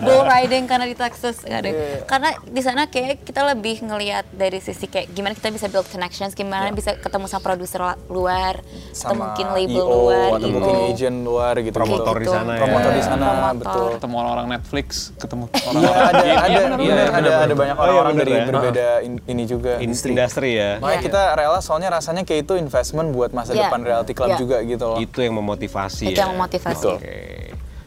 Bull 0.00 0.24
riding 0.24 0.64
karena 0.64 0.88
di 0.88 0.96
Texas 0.96 1.44
nggak 1.44 1.60
ada. 1.60 1.70
Karena 2.08 2.28
di 2.40 2.62
sana 2.64 2.88
kayak 2.88 3.28
kita 3.28 3.44
lebih 3.44 3.84
ngelihat 3.84 4.24
dari 4.32 4.56
sisi 4.56 4.88
kayak 4.88 5.12
gimana 5.12 5.36
kita 5.36 5.52
bisa 5.52 5.68
build 5.68 5.92
connections, 5.92 6.32
gimana 6.32 6.72
bisa 6.72 6.96
ketemu 6.96 7.28
sama 7.28 7.44
produser 7.44 7.84
luar, 8.08 8.64
atau 8.64 8.96
Sama 8.96 9.36
mungkin 9.36 9.52
label 9.52 9.84
EO, 9.84 9.92
luar, 10.00 10.28
atau 10.32 10.48
EO. 10.48 10.54
mungkin 10.56 10.74
agent 10.88 11.18
luar 11.20 11.54
gitu. 11.60 11.76
Promotor 11.76 12.14
di 12.16 12.24
gitu. 12.24 12.32
sana 12.32 12.52
ya. 12.56 12.60
Promotor 12.64 12.92
di 12.96 13.02
sana, 13.04 13.26
Promotor. 13.28 13.52
betul. 13.60 13.88
Ketemu 14.00 14.14
orang-orang 14.16 14.46
Netflix, 14.48 14.86
ketemu 15.20 15.44
Iya 15.52 15.60
orang-orang 15.60 16.08
ada 16.08 16.24
Iya, 16.24 16.36
ada 16.40 16.60
iya, 16.80 16.94
ada 17.12 17.30
ada 17.44 17.52
banyak 17.52 17.76
Oh, 17.76 17.84
iya, 17.84 17.84
orang-orang 17.84 18.14
dari 18.16 18.32
berbeda 18.64 18.86
in- 19.00 19.24
ini 19.24 19.42
juga 19.44 19.72
Industri, 19.78 20.10
industri. 20.12 20.50
ya. 20.54 20.78
Makanya 20.78 21.02
kita 21.02 21.22
rela 21.34 21.58
soalnya 21.58 21.90
rasanya 21.90 22.22
kayak 22.22 22.46
itu 22.46 22.54
investment 22.54 23.10
buat 23.10 23.30
masa 23.30 23.50
Iya. 23.50 23.66
depan 23.66 23.80
reality 23.82 24.12
club 24.12 24.30
Iya. 24.30 24.38
juga 24.38 24.56
gitu 24.62 24.84
loh. 24.86 24.98
Itu 24.98 25.18
yang 25.18 25.34
memotivasi 25.34 26.04
Itu 26.06 26.14
ya. 26.14 26.24
yang 26.24 26.32
memotivasi. 26.34 26.86
Oke. 26.88 27.16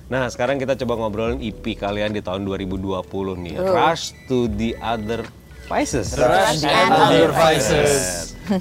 Nah, 0.05 0.29
sekarang 0.29 0.57
kita 0.57 0.77
coba 0.77 0.93
ngobrolin 0.97 1.39
EP 1.39 1.73
kalian 1.73 2.11
di 2.11 2.21
tahun 2.21 2.43
2020 2.43 3.01
nih. 3.35 3.57
Rush 3.57 4.13
to 4.25 4.45
the 4.47 4.77
other 4.77 5.25
Vices. 5.65 6.13
Rush 6.13 6.61
and 6.61 6.93
Other 6.93 7.33
Vices. 7.33 7.93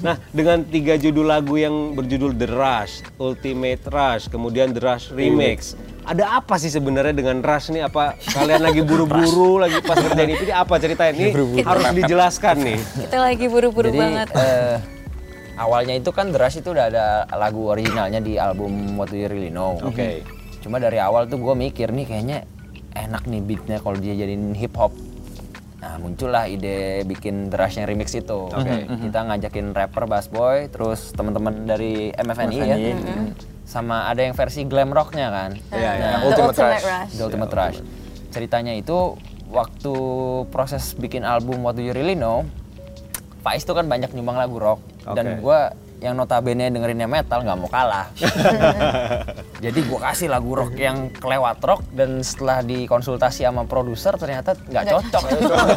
Nah, 0.01 0.17
dengan 0.33 0.65
tiga 0.65 0.97
judul 0.97 1.29
lagu 1.29 1.53
yang 1.53 1.93
berjudul 1.93 2.33
The 2.33 2.49
Rush, 2.49 3.05
Ultimate 3.15 3.85
Rush, 3.85 4.25
kemudian 4.25 4.73
The 4.73 4.81
Rush 4.81 5.13
Remix. 5.13 5.77
Ada 6.05 6.37
apa 6.37 6.61
sih 6.61 6.69
sebenarnya 6.69 7.17
dengan 7.17 7.41
Rush 7.41 7.73
nih? 7.73 7.89
Apa 7.89 8.13
kalian 8.21 8.61
lagi 8.61 8.85
buru-buru, 8.85 9.57
lagi 9.57 9.81
pas 9.81 9.97
EP? 9.97 10.13
Ini 10.13 10.53
apa 10.53 10.77
ceritanya? 10.77 11.13
Ini 11.17 11.65
harus 11.65 11.85
dijelaskan 11.97 12.55
nih. 12.61 12.79
Kita 13.09 13.17
lagi 13.17 13.45
buru-buru 13.49 13.89
Jadi 13.89 13.97
banget. 13.97 14.27
eh, 14.37 14.77
awalnya 15.57 15.97
itu 15.97 16.13
kan 16.13 16.29
The 16.29 16.37
Rush 16.37 16.61
itu 16.61 16.77
udah 16.77 16.93
ada 16.93 17.05
lagu 17.33 17.65
originalnya 17.73 18.21
di 18.21 18.37
album 18.37 18.93
What 19.01 19.09
Do 19.09 19.17
You 19.17 19.33
Really 19.33 19.49
Know. 19.49 19.81
Oke. 19.81 20.21
Cuma 20.61 20.77
dari 20.77 21.01
awal 21.01 21.25
tuh 21.25 21.41
gue 21.41 21.57
mikir 21.57 21.89
nih 21.89 22.05
kayaknya 22.05 22.45
enak 22.93 23.25
nih 23.25 23.41
beatnya 23.41 23.77
kalau 23.81 23.97
dia 23.97 24.13
jadiin 24.13 24.53
hip 24.53 24.77
hop. 24.77 24.93
Nah 25.81 25.97
muncullah 25.97 26.45
ide 26.45 27.01
bikin 27.05 27.49
The 27.49 27.57
Rush 27.57 27.81
yang 27.81 27.89
remix 27.89 28.13
itu. 28.13 28.49
Kita 29.09 29.25
ngajakin 29.25 29.73
rapper 29.73 30.05
Bass 30.05 30.29
Boy, 30.29 30.69
terus 30.69 31.13
teman-teman 31.17 31.65
dari 31.65 32.13
MFNI, 32.13 32.57
ya. 32.61 32.77
Sama 33.65 34.07
ada 34.07 34.21
yang 34.21 34.37
versi 34.37 34.63
glam 34.63 34.93
rocknya 34.93 35.27
kan. 35.33 35.51
Iya, 35.73 35.91
iya. 35.97 36.05
Nah, 36.15 36.19
The 36.21 36.27
Ultimate 36.29 36.53
Ultimate 36.53 36.77
Rush. 36.77 36.85
Rush. 36.85 37.11
The 37.17 37.23
Ultimate 37.25 37.53
Rush. 37.53 37.77
Ceritanya 38.31 38.73
itu 38.77 38.97
waktu 39.49 39.95
proses 40.49 40.93
bikin 40.97 41.25
album 41.25 41.61
What 41.65 41.77
Do 41.77 41.83
You 41.85 41.93
Really 41.93 42.17
Know, 42.17 42.45
Faiz 43.45 43.61
tuh 43.61 43.77
kan 43.77 43.85
banyak 43.85 44.09
nyumbang 44.13 44.41
lagu 44.41 44.57
rock 44.57 44.81
dan 45.13 45.37
Oke. 45.37 45.45
Yang 46.03 46.13
notabene 46.13 46.67
dengerinnya 46.67 47.07
metal 47.07 47.41
nggak 47.41 47.57
mau 47.57 47.69
kalah. 47.71 48.11
Jadi 49.63 49.79
gua 49.87 50.11
kasih 50.11 50.27
lagu 50.27 50.51
rock 50.51 50.75
yang 50.75 51.07
kelewat 51.09 51.57
rock 51.63 51.81
dan 51.95 52.19
setelah 52.19 52.59
dikonsultasi 52.61 53.47
sama 53.47 53.63
produser 53.63 54.13
ternyata 54.19 54.53
nggak 54.67 54.83
cocok. 54.91 55.23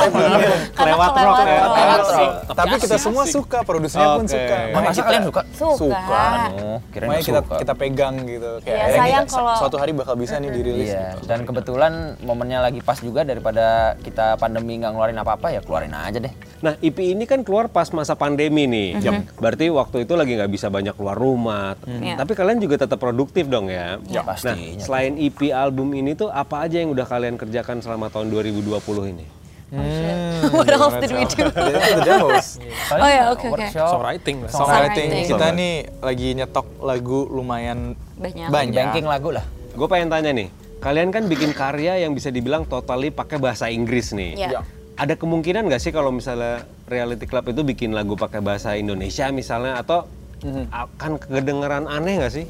Kelewat 0.78 1.12
rock 1.14 1.36
ya. 1.38 1.62
kelewat 1.62 2.00
rock. 2.10 2.32
Tapi 2.50 2.74
kita 2.82 2.96
semua 2.98 3.24
suka, 3.24 3.58
produsernya 3.62 4.08
pun 4.18 4.26
suka. 4.26 4.56
Masa 4.74 5.02
kalian 5.02 5.24
suka? 5.26 5.42
Suka. 5.54 5.98
Kirain 6.90 7.08
Makanya 7.08 7.24
kita 7.24 7.40
kita 7.58 7.72
pegang 7.74 8.14
gitu. 8.26 8.50
Kayak 8.62 8.76
Iya, 8.78 8.96
sayang 8.98 9.26
kalau- 9.26 9.58
suatu 9.58 9.76
hari 9.78 9.92
bakal 9.94 10.14
bisa 10.18 10.38
nih 10.38 10.50
dirilis. 10.50 10.90
Iya, 10.90 11.18
dan 11.26 11.42
kebetulan 11.44 11.92
momennya 12.22 12.62
lagi 12.62 12.80
pas 12.82 12.98
juga 12.98 13.22
daripada 13.22 13.94
kita 14.02 14.36
pandemi 14.36 14.78
nggak 14.78 14.92
ngeluarin 14.94 15.18
apa-apa 15.18 15.54
ya 15.54 15.60
keluarin 15.62 15.94
aja 15.94 16.18
deh. 16.18 16.32
Nah, 16.58 16.74
EP 16.82 16.98
ini 16.98 17.22
kan 17.24 17.46
keluar 17.46 17.70
pas 17.70 17.86
masa 17.94 18.18
pandemi 18.18 18.66
nih. 18.66 18.88
Berarti 19.38 19.70
waktu 19.70 20.04
itu 20.04 20.07
lagi 20.14 20.32
nggak 20.32 20.48
bisa 20.48 20.68
banyak 20.68 20.94
keluar 20.94 21.12
rumah. 21.12 21.74
Iya. 21.82 22.16
Tapi 22.16 22.32
kalian 22.32 22.58
juga 22.58 22.78
tetap 22.78 22.96
produktif 22.96 23.44
dong 23.44 23.66
ya. 23.66 23.98
Ya, 24.06 24.20
Nah, 24.20 24.30
pastinya. 24.30 24.78
selain 24.78 25.18
EP 25.18 25.50
album 25.50 25.92
ini 25.92 26.14
tuh 26.14 26.28
apa 26.28 26.62
aja 26.62 26.78
yang 26.78 26.88
udah 26.88 27.04
kalian 27.04 27.34
kerjakan 27.34 27.80
selama 27.80 28.08
tahun 28.08 28.30
2020 28.30 28.72
ini? 29.10 29.26
What 30.48 30.64
else 30.66 30.96
did 30.96 31.12
we 31.12 31.24
do? 31.26 31.44
Itu 31.44 31.92
the 31.92 32.02
demos. 32.02 32.56
Oh 32.94 33.04
ya, 33.04 33.28
oke, 33.28 33.46
oke. 33.50 33.68
Songwriting 33.68 34.36
lah. 34.40 34.50
Songwriting. 34.50 35.08
Kita 35.26 35.46
nih 35.52 35.72
lagi 36.00 36.28
nyetok 36.32 36.80
lagu 36.80 37.28
lumayan 37.28 37.92
Banyak. 38.16 38.48
banyak. 38.48 38.72
banking 38.74 39.04
lagu 39.04 39.28
lah. 39.28 39.44
Gue 39.76 39.84
pengen 39.86 40.08
tanya 40.08 40.32
nih, 40.32 40.48
kalian 40.78 41.12
kan 41.12 41.28
bikin 41.28 41.52
karya 41.52 42.00
yang 42.00 42.16
bisa 42.16 42.32
dibilang 42.32 42.64
totally 42.64 43.12
pakai 43.12 43.36
bahasa 43.36 43.68
Inggris 43.68 44.10
nih. 44.10 44.40
Iya. 44.40 44.64
Ada 44.98 45.14
kemungkinan 45.14 45.70
nggak 45.70 45.78
sih 45.78 45.94
kalau 45.94 46.10
misalnya 46.10 46.66
reality 46.90 47.30
club 47.30 47.46
itu 47.46 47.62
bikin 47.62 47.94
lagu 47.94 48.18
pakai 48.18 48.42
bahasa 48.42 48.74
Indonesia 48.74 49.30
misalnya 49.30 49.78
atau 49.78 50.10
akan 50.74 51.22
kedengeran 51.22 51.86
aneh 51.86 52.18
nggak 52.18 52.34
sih? 52.34 52.46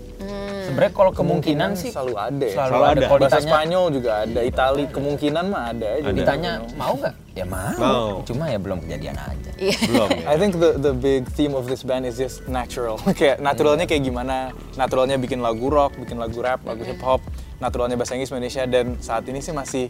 Sebenarnya 0.69 0.93
kalau 0.93 1.13
kemungkinan, 1.17 1.73
sih 1.81 1.89
selalu 1.89 2.15
ada 2.21 2.45
ya. 2.45 2.53
selalu 2.53 2.73
Selalu 2.73 2.85
ada. 2.85 2.93
ada. 2.93 3.07
Kalau 3.09 3.21
Bahasa 3.21 3.39
ditanya, 3.41 3.49
Spanyol 3.49 3.85
juga 3.89 4.11
ada, 4.21 4.41
Itali 4.45 4.85
kemungkinan 4.93 5.45
mah 5.49 5.63
ada 5.73 5.87
aja. 5.97 6.13
ditanya 6.13 6.53
mau 6.77 6.93
nggak? 6.93 7.15
Ya 7.33 7.45
mau. 7.49 7.77
Mau. 7.81 8.09
Cuma 8.29 8.45
ya 8.53 8.59
belum 8.61 8.79
kejadian 8.85 9.17
aja. 9.17 9.51
Iya. 9.57 9.79
Belum 9.89 10.09
ya. 10.13 10.25
I 10.33 10.37
think 10.37 10.53
the 10.61 10.71
the 10.77 10.93
big 10.93 11.25
theme 11.33 11.57
of 11.57 11.65
this 11.65 11.81
band 11.81 12.05
is 12.05 12.21
just 12.21 12.45
natural. 12.45 13.01
kayak 13.19 13.41
naturalnya 13.41 13.89
kayak 13.89 14.05
gimana? 14.05 14.53
Naturalnya 14.77 15.17
bikin 15.17 15.41
lagu 15.41 15.73
rock, 15.73 15.97
bikin 15.97 16.21
lagu 16.21 16.37
rap, 16.45 16.61
lagu 16.69 16.85
hip 16.85 17.01
hop. 17.01 17.25
Naturalnya 17.61 17.97
bahasa 17.97 18.17
Inggris 18.17 18.29
Indonesia 18.29 18.69
dan 18.69 19.01
saat 19.01 19.25
ini 19.25 19.41
sih 19.41 19.57
masih 19.57 19.89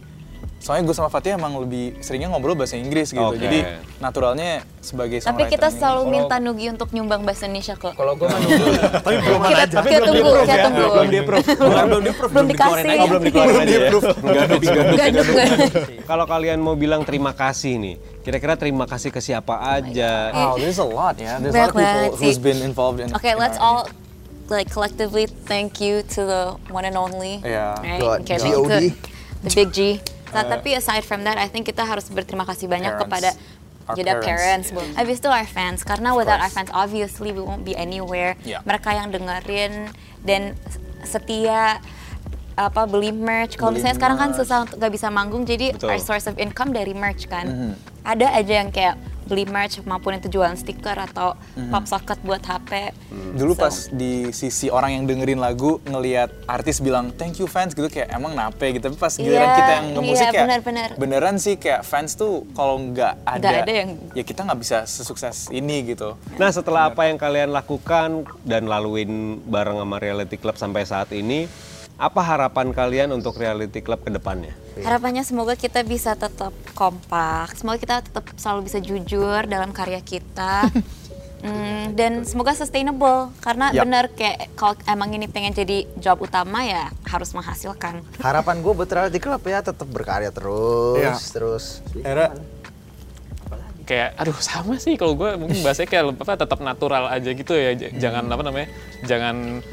Soalnya 0.59 0.91
gue 0.91 0.95
sama 0.95 1.07
Fatih 1.07 1.39
emang 1.39 1.55
lebih 1.55 2.03
seringnya 2.03 2.27
ngobrol 2.29 2.51
bahasa 2.51 2.75
Inggris 2.75 3.15
gitu. 3.15 3.23
Oke. 3.31 3.39
Jadi 3.39 3.63
naturalnya 4.03 4.67
sebagai 4.83 5.23
Tapi 5.23 5.47
kita 5.47 5.67
songwriter 5.67 5.71
ini- 5.71 5.79
selalu 5.79 6.01
minta 6.11 6.35
Nugi 6.37 6.65
untuk 6.67 6.89
nyumbang 6.91 7.23
bahasa 7.23 7.47
Indonesia 7.47 7.79
kok. 7.79 7.95
Kalau 7.95 8.13
gue 8.19 8.27
menunggu 8.27 8.65
Kita, 9.49 9.79
kita 9.81 9.99
tunggu, 10.03 10.29
kita 10.43 10.57
tunggu. 10.67 10.83
Belum 10.83 11.07
di 11.07 11.19
approve. 11.23 11.47
Belum, 11.89 12.01
belum 12.03 12.45
dikasih. 12.51 12.91
Oh, 12.99 13.07
belum 13.07 13.23
dikeluarin 13.23 13.59
aja 13.63 13.75
ya. 13.79 13.89
Gue. 15.23 15.45
Kalau 16.03 16.25
kalian 16.27 16.59
mau 16.59 16.75
bilang 16.75 17.07
terima 17.07 17.31
kasih 17.31 17.79
nih, 17.79 17.95
kira-kira 18.21 18.59
terima 18.59 18.83
kasih 18.83 19.09
ke 19.09 19.23
siapa 19.23 19.79
aja? 19.79 20.29
Wow, 20.29 20.59
there's 20.59 20.77
a 20.77 20.85
lot 20.85 21.15
ya. 21.17 21.39
There's 21.39 21.55
a 21.55 21.65
lot 21.65 21.71
of 21.71 21.79
people 21.79 22.19
who's 22.19 22.37
been 22.37 22.59
involved 22.59 22.99
in. 22.99 23.15
Okay, 23.15 23.31
let's 23.33 23.55
all 23.57 23.87
like 24.51 24.67
collectively 24.69 25.25
thank 25.47 25.79
you 25.79 26.03
to 26.13 26.19
the 26.27 26.41
one 26.67 26.83
and 26.83 26.99
only. 26.99 27.39
Yeah. 27.41 27.79
Right? 27.79 28.01
God, 28.01 28.19
Okay, 28.27 28.91
the 29.39 29.49
big 29.55 29.71
G. 29.71 29.79
Nah, 30.31 30.45
tapi 30.45 30.77
aside 30.77 31.03
from 31.05 31.25
that, 31.25 31.37
I 31.37 31.49
think 31.49 31.65
kita 31.65 31.85
harus 31.85 32.07
berterima 32.09 32.45
kasih 32.45 32.69
banyak 32.69 32.95
Parents. 32.97 33.03
kepada 33.05 33.29
Jeda 33.97 34.21
parents, 34.21 34.69
parents. 34.69 34.93
Habis 34.93 35.17
itu 35.17 35.29
our 35.33 35.49
fans, 35.49 35.81
karena 35.81 36.13
without 36.13 36.37
our 36.37 36.53
fans, 36.53 36.69
obviously 36.69 37.33
we 37.33 37.41
won't 37.41 37.65
be 37.65 37.73
anywhere. 37.73 38.37
Yeah. 38.45 38.61
Mereka 38.61 38.93
yang 38.93 39.09
dengerin 39.09 39.89
dan 40.21 40.53
setia 41.01 41.81
apa 42.59 42.85
beli 42.85 43.09
merch. 43.09 43.57
Kalau 43.57 43.73
misalnya 43.73 43.97
sekarang 43.97 44.17
kan 44.19 44.29
susah 44.35 44.67
untuk 44.67 44.77
nggak 44.77 44.93
bisa 44.93 45.07
manggung, 45.09 45.41
jadi 45.47 45.73
Betul. 45.73 45.89
our 45.89 45.97
source 45.97 46.29
of 46.29 46.37
income 46.37 46.69
dari 46.69 46.93
merch 46.93 47.25
kan. 47.25 47.49
Mm-hmm. 47.49 47.71
Ada 48.05 48.27
aja 48.35 48.53
yang 48.61 48.69
kayak 48.69 48.95
beli 49.29 49.45
merch 49.45 49.77
maupun 49.81 50.17
itu 50.17 50.27
jualan 50.27 50.51
stiker 50.53 50.97
atau 50.99 51.31
Mm-hmm. 51.49 51.69
pop 51.69 51.85
socket 51.85 52.19
buat 52.21 52.41
HP. 52.41 52.71
Dulu 53.35 53.51
So- 53.51 53.59
pas 53.59 53.75
di 53.91 54.13
sisi 54.31 54.67
orang 54.67 54.91
yang 54.91 55.03
dengerin 55.05 55.37
lagu 55.37 55.77
ngelihat 55.83 56.33
artis 56.45 56.79
bilang 56.79 57.11
thank 57.11 57.35
you 57.35 57.45
fans 57.45 57.71
gitu 57.71 57.85
kayak 57.85 58.09
emang 58.09 58.31
nape 58.31 58.63
gitu 58.71 58.81
tapi 58.81 58.97
pas 58.97 59.11
giliran 59.11 59.37
Iya, 59.39 59.55
kita 59.55 59.71
yang 59.71 59.87
ngemusik 59.91 60.15
iya, 60.17 60.31
kayak 60.31 60.45
benar-benar. 60.45 60.89
beneran 60.95 61.35
sih 61.35 61.55
kayak 61.55 61.81
fans 61.83 62.15
tuh 62.15 62.47
kalau 62.51 62.81
nggak 62.81 63.13
ada, 63.21 63.37
Nggak 63.37 63.61
ada 63.61 63.73
yang- 63.75 63.93
ya 64.13 64.23
kita 64.23 64.41
nggak 64.41 64.57
bisa 64.57 64.77
sesukses 64.85 65.51
ini 65.51 65.83
gitu 65.85 66.15
Nah 66.35 66.49
setelah 66.49 66.87
apa 66.87 67.05
yang 67.05 67.17
kalian 67.17 67.51
lakukan 67.51 68.09
dan 68.41 68.65
laluin 68.65 69.11
bareng 69.41 69.77
sama 69.77 69.97
Reality 69.97 70.35
Club 70.35 70.55
sampai 70.55 70.81
saat 70.83 71.11
ini, 71.11 71.45
Apa 71.99 72.23
harapan 72.23 72.71
kalian 72.71 73.11
untuk 73.11 73.35
Reality 73.35 73.83
Club 73.83 73.99
ke 73.99 74.09
depannya? 74.09 74.55
Harapannya 74.79 75.27
semoga 75.27 75.59
kita 75.59 75.83
bisa 75.83 76.15
tetap 76.15 76.55
kompak, 76.71 77.59
semoga 77.59 77.75
kita 77.75 77.99
tetap 77.99 78.23
selalu 78.39 78.71
bisa 78.71 78.79
jujur 78.79 79.43
dalam 79.45 79.75
karya 79.75 79.99
kita. 79.99 80.63
Hmm, 81.39 81.95
dan 81.95 82.27
semoga 82.27 82.51
sustainable 82.51 83.31
karena 83.39 83.71
Yap. 83.71 83.87
benar 83.87 84.05
kayak 84.11 84.51
kalau 84.59 84.75
emang 84.83 85.15
ini 85.15 85.23
pengen 85.31 85.55
jadi 85.55 85.87
job 85.95 86.19
utama 86.19 86.67
ya 86.67 86.91
harus 87.07 87.31
menghasilkan. 87.31 88.03
Harapan 88.19 88.59
gue 88.59 88.73
buat 88.75 88.91
Reality 88.91 89.23
Club 89.23 89.39
ya 89.47 89.63
tetap 89.63 89.87
berkarya 89.87 90.35
terus, 90.35 90.99
Iya. 90.99 91.15
terus. 91.31 91.79
Era 92.03 92.35
kayak 93.87 94.19
aduh 94.19 94.35
sama 94.43 94.75
sih 94.83 94.99
kalau 94.99 95.15
gue 95.15 95.33
mungkin 95.39 95.63
bahasanya 95.63 95.87
kayak 95.87 96.03
apa 96.19 96.33
tetap 96.43 96.59
natural 96.59 97.07
aja 97.07 97.31
gitu 97.31 97.55
ya 97.57 97.71
jangan 97.73 98.27
apa 98.29 98.43
namanya 98.43 98.67
jangan 99.07 99.65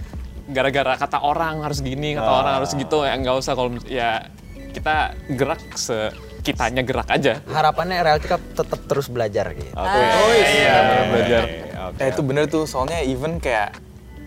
gara-gara 0.46 0.94
kata 0.94 1.18
orang 1.20 1.62
harus 1.62 1.82
gini 1.82 2.14
kata 2.14 2.30
orang 2.30 2.54
harus 2.62 2.70
gitu 2.72 3.02
ya 3.02 3.14
nggak 3.18 3.36
usah 3.36 3.52
kalau 3.54 3.70
ya 3.86 4.30
kita 4.70 4.96
gerak 5.34 5.62
se 5.74 6.12
kitanya 6.46 6.86
gerak 6.86 7.10
aja 7.10 7.42
Harapannya 7.50 8.06
Reality 8.06 8.30
Club 8.30 8.42
tetap 8.54 8.80
terus 8.86 9.10
belajar 9.10 9.50
gitu. 9.50 9.74
Oh 9.74 10.30
iya, 10.30 10.74
bener 10.78 11.04
belajar. 11.10 11.42
Oke. 11.90 11.98
Eh, 11.98 12.08
itu 12.14 12.22
bener 12.22 12.44
tuh, 12.46 12.70
soalnya 12.70 13.02
even 13.02 13.42
kayak 13.42 13.74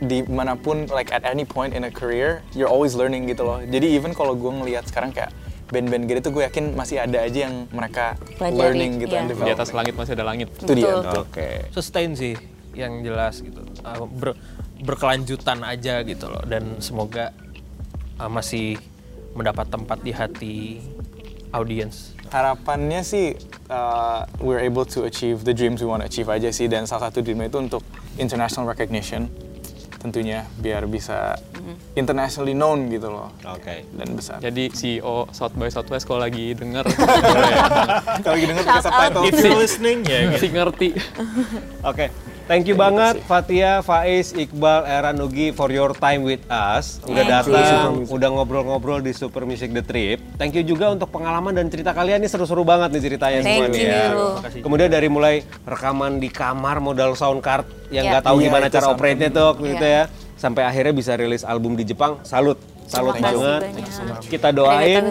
di 0.03 0.27
mana 0.27 0.59
pun, 0.59 0.83
like 0.91 1.15
at 1.15 1.23
any 1.23 1.47
point 1.47 1.71
in 1.71 1.87
a 1.87 1.91
career, 1.91 2.43
you're 2.51 2.67
always 2.67 2.91
learning 2.91 3.23
gitu 3.23 3.47
loh. 3.47 3.63
Jadi 3.63 3.95
even 3.95 4.11
kalau 4.11 4.35
gue 4.35 4.51
ngelihat 4.51 4.83
sekarang 4.91 5.15
kayak 5.15 5.31
band-band 5.71 6.11
gitu 6.11 6.19
tuh 6.27 6.31
gue 6.35 6.43
yakin 6.43 6.75
masih 6.75 6.99
ada 6.99 7.23
aja 7.23 7.39
yang 7.47 7.69
mereka 7.71 8.19
Pelajari, 8.35 8.57
learning 8.57 8.91
gitu 8.99 9.13
iya. 9.15 9.21
and 9.23 9.29
di 9.31 9.51
atas 9.55 9.69
langit 9.71 9.93
masih 9.95 10.13
ada 10.17 10.25
langit 10.27 10.49
Itu 10.59 10.73
dia. 10.75 10.99
Oke. 11.23 11.71
sustain 11.71 12.17
sih 12.19 12.33
yang 12.75 12.99
jelas 12.99 13.39
gitu 13.39 13.63
Uh, 13.79 14.03
ber- 14.11 14.35
berkelanjutan 14.83 15.63
aja 15.63 16.01
gitu 16.03 16.25
loh. 16.31 16.43
Dan 16.47 16.79
semoga 16.79 17.31
uh, 18.19 18.31
masih 18.31 18.79
mendapat 19.35 19.67
tempat 19.69 19.97
di 20.01 20.11
hati 20.11 20.55
audiens. 21.51 22.13
Harapannya 22.29 23.01
sih 23.01 23.33
uh, 23.73 24.25
we're 24.37 24.61
able 24.61 24.85
to 24.85 25.09
achieve 25.09 25.41
the 25.45 25.53
dreams 25.53 25.81
we 25.81 25.87
want 25.89 26.05
to 26.05 26.07
achieve 26.07 26.29
aja 26.29 26.53
sih. 26.53 26.69
Dan 26.69 26.85
salah 26.85 27.09
satu 27.09 27.25
dreamnya 27.25 27.49
itu 27.49 27.59
untuk 27.59 27.83
international 28.19 28.69
recognition 28.69 29.29
tentunya 29.99 30.47
biar 30.55 30.87
bisa 30.87 31.35
internationally 31.93 32.55
known 32.55 32.87
gitu 32.87 33.11
loh. 33.11 33.35
Oke. 33.43 33.83
dan 33.99 34.07
besar. 34.15 34.39
jadi 34.39 34.71
CEO 34.71 35.27
South 35.35 35.51
by 35.59 35.67
Southwest 35.67 36.07
kalau 36.07 36.23
lagi 36.23 36.55
denger. 36.55 36.87
Kalau 38.23 38.35
lagi 38.35 38.47
denger 38.47 38.63
pakai 38.63 38.83
subtitle. 38.87 39.23
if 39.27 39.35
you 39.43 39.53
listening 39.59 39.99
ya 40.07 40.39
si 40.39 40.47
ngerti. 40.47 40.89
Oke, 41.83 42.07
thank 42.49 42.65
you 42.65 42.73
banget 42.73 43.21
Fatia, 43.23 43.79
Faiz, 43.79 44.33
Iqbal, 44.33 44.83
Era, 44.83 45.13
Nugi 45.13 45.53
for 45.53 45.69
your 45.69 45.93
time 45.93 46.25
with 46.25 46.41
us. 46.49 46.97
Udah 47.05 47.45
datang, 47.45 48.03
udah 48.03 48.29
ngobrol-ngobrol 48.31 48.99
di 48.99 49.13
Super 49.13 49.45
Music 49.45 49.69
The 49.69 49.85
Trip. 49.85 50.17
Thank 50.35 50.57
you 50.57 50.65
juga 50.65 50.89
untuk 50.89 51.13
pengalaman 51.13 51.53
dan 51.53 51.69
cerita 51.69 51.93
kalian 51.93 52.17
ini 52.17 52.27
seru-seru 52.27 52.65
banget 52.65 52.89
nih 52.89 53.03
ceritanya 53.05 53.39
semua 53.39 53.65
Thank 53.69 53.75
nih 53.77 53.85
ya. 53.85 54.05
you. 54.09 54.25
Kemudian 54.59 54.89
dari 54.89 55.07
mulai 55.07 55.35
rekaman 55.61 56.17
di 56.17 56.27
kamar 56.27 56.81
modal 56.81 57.13
sound 57.13 57.39
card 57.39 57.69
yang 57.93 58.03
Ya. 58.03 58.17
nggak 58.17 58.25
tahu 58.25 58.37
Iya, 58.41 58.45
gimana 58.49 58.65
cara 58.67 58.85
operate-nya 58.89 59.29
tuh 59.29 59.51
gitu 59.61 59.85
Iya. 59.85 60.03
ya. 60.09 60.33
Sampai 60.33 60.63
akhirnya 60.63 60.95
bisa 60.95 61.13
rilis 61.13 61.45
album 61.45 61.77
di 61.77 61.85
Jepang. 61.85 62.17
Salut. 62.25 62.57
Salut 62.89 63.13
Terima 63.13 63.29
kasih 63.29 63.37
banget. 63.37 63.61
banyak. 63.61 64.21
Kita 64.25 64.49
doain 64.49 65.03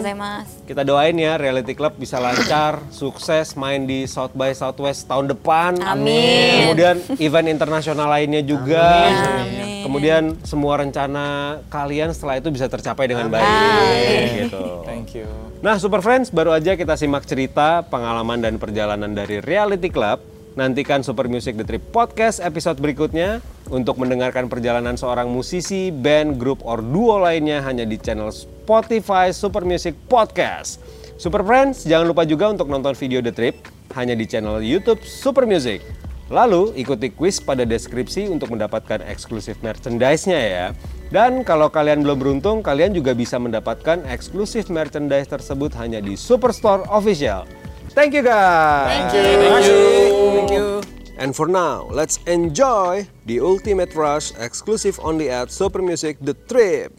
kita 0.67 0.81
doain 0.83 1.15
ya 1.15 1.39
Reality 1.39 1.73
Club 1.73 1.95
bisa 1.95 2.19
lancar, 2.19 2.83
sukses 2.91 3.55
main 3.55 3.87
di 3.87 4.03
South 4.03 4.35
by 4.35 4.51
Southwest 4.51 5.07
tahun 5.07 5.31
depan. 5.31 5.79
Amin. 5.79 6.67
Kemudian 6.67 6.95
event 7.17 7.47
internasional 7.47 8.11
lainnya 8.11 8.43
juga. 8.43 9.07
Amin. 9.07 9.87
Kemudian 9.87 10.35
semua 10.43 10.83
rencana 10.83 11.57
kalian 11.71 12.11
setelah 12.11 12.43
itu 12.43 12.51
bisa 12.51 12.67
tercapai 12.67 13.07
dengan 13.07 13.31
baik 13.31 13.47
gitu. 14.43 14.83
Thank 14.83 15.15
you. 15.15 15.25
Nah, 15.63 15.79
Super 15.79 16.03
Friends, 16.03 16.31
baru 16.31 16.51
aja 16.51 16.75
kita 16.75 16.99
simak 16.99 17.23
cerita, 17.23 17.83
pengalaman 17.87 18.43
dan 18.43 18.59
perjalanan 18.59 19.11
dari 19.15 19.39
Reality 19.39 19.87
Club. 19.87 20.38
Nantikan 20.57 21.05
Super 21.05 21.29
Music 21.29 21.53
The 21.53 21.65
Trip 21.65 21.83
Podcast 21.93 22.41
episode 22.41 22.81
berikutnya 22.81 23.37
untuk 23.69 24.01
mendengarkan 24.01 24.49
perjalanan 24.49 24.97
seorang 24.97 25.29
musisi, 25.29 25.93
band, 25.93 26.41
grup, 26.41 26.65
or 26.65 26.81
duo 26.81 27.21
lainnya 27.21 27.61
hanya 27.61 27.85
di 27.85 28.01
channel 28.01 28.33
Spotify 28.33 29.29
Super 29.29 29.61
Music 29.61 29.93
Podcast. 30.09 30.81
Super 31.21 31.45
Friends, 31.45 31.85
jangan 31.85 32.09
lupa 32.09 32.25
juga 32.25 32.49
untuk 32.49 32.65
nonton 32.65 32.97
video 32.97 33.21
The 33.21 33.29
Trip 33.29 33.55
hanya 33.93 34.17
di 34.17 34.25
channel 34.25 34.57
YouTube 34.63 35.05
Super 35.05 35.45
Music. 35.45 35.85
Lalu 36.29 36.77
ikuti 36.77 37.09
quiz 37.09 37.41
pada 37.41 37.65
deskripsi 37.65 38.29
untuk 38.29 38.53
mendapatkan 38.53 39.01
eksklusif 39.05 39.57
merchandise-nya 39.65 40.39
ya. 40.39 40.65
Dan 41.09 41.41
kalau 41.41 41.73
kalian 41.73 42.05
belum 42.05 42.21
beruntung, 42.21 42.61
kalian 42.61 42.93
juga 42.93 43.17
bisa 43.17 43.41
mendapatkan 43.41 44.05
eksklusif 44.05 44.69
merchandise 44.69 45.25
tersebut 45.25 45.73
hanya 45.77 46.01
di 46.01 46.13
Superstore 46.13 46.85
Official. 46.89 47.49
Thank 47.97 48.13
you 48.13 48.21
guys. 48.21 49.09
Thank 49.09 49.13
you. 49.17 49.23
Thank 49.25 49.65
you. 49.65 50.18
And 50.49 51.35
for 51.35 51.47
now, 51.47 51.83
let's 51.91 52.17
enjoy 52.25 53.07
the 53.25 53.39
Ultimate 53.39 53.93
Rush 53.93 54.33
exclusive 54.35 54.99
only 55.03 55.29
at 55.29 55.51
Super 55.51 55.81
Music 55.81 56.17
The 56.21 56.33
Trip. 56.33 56.98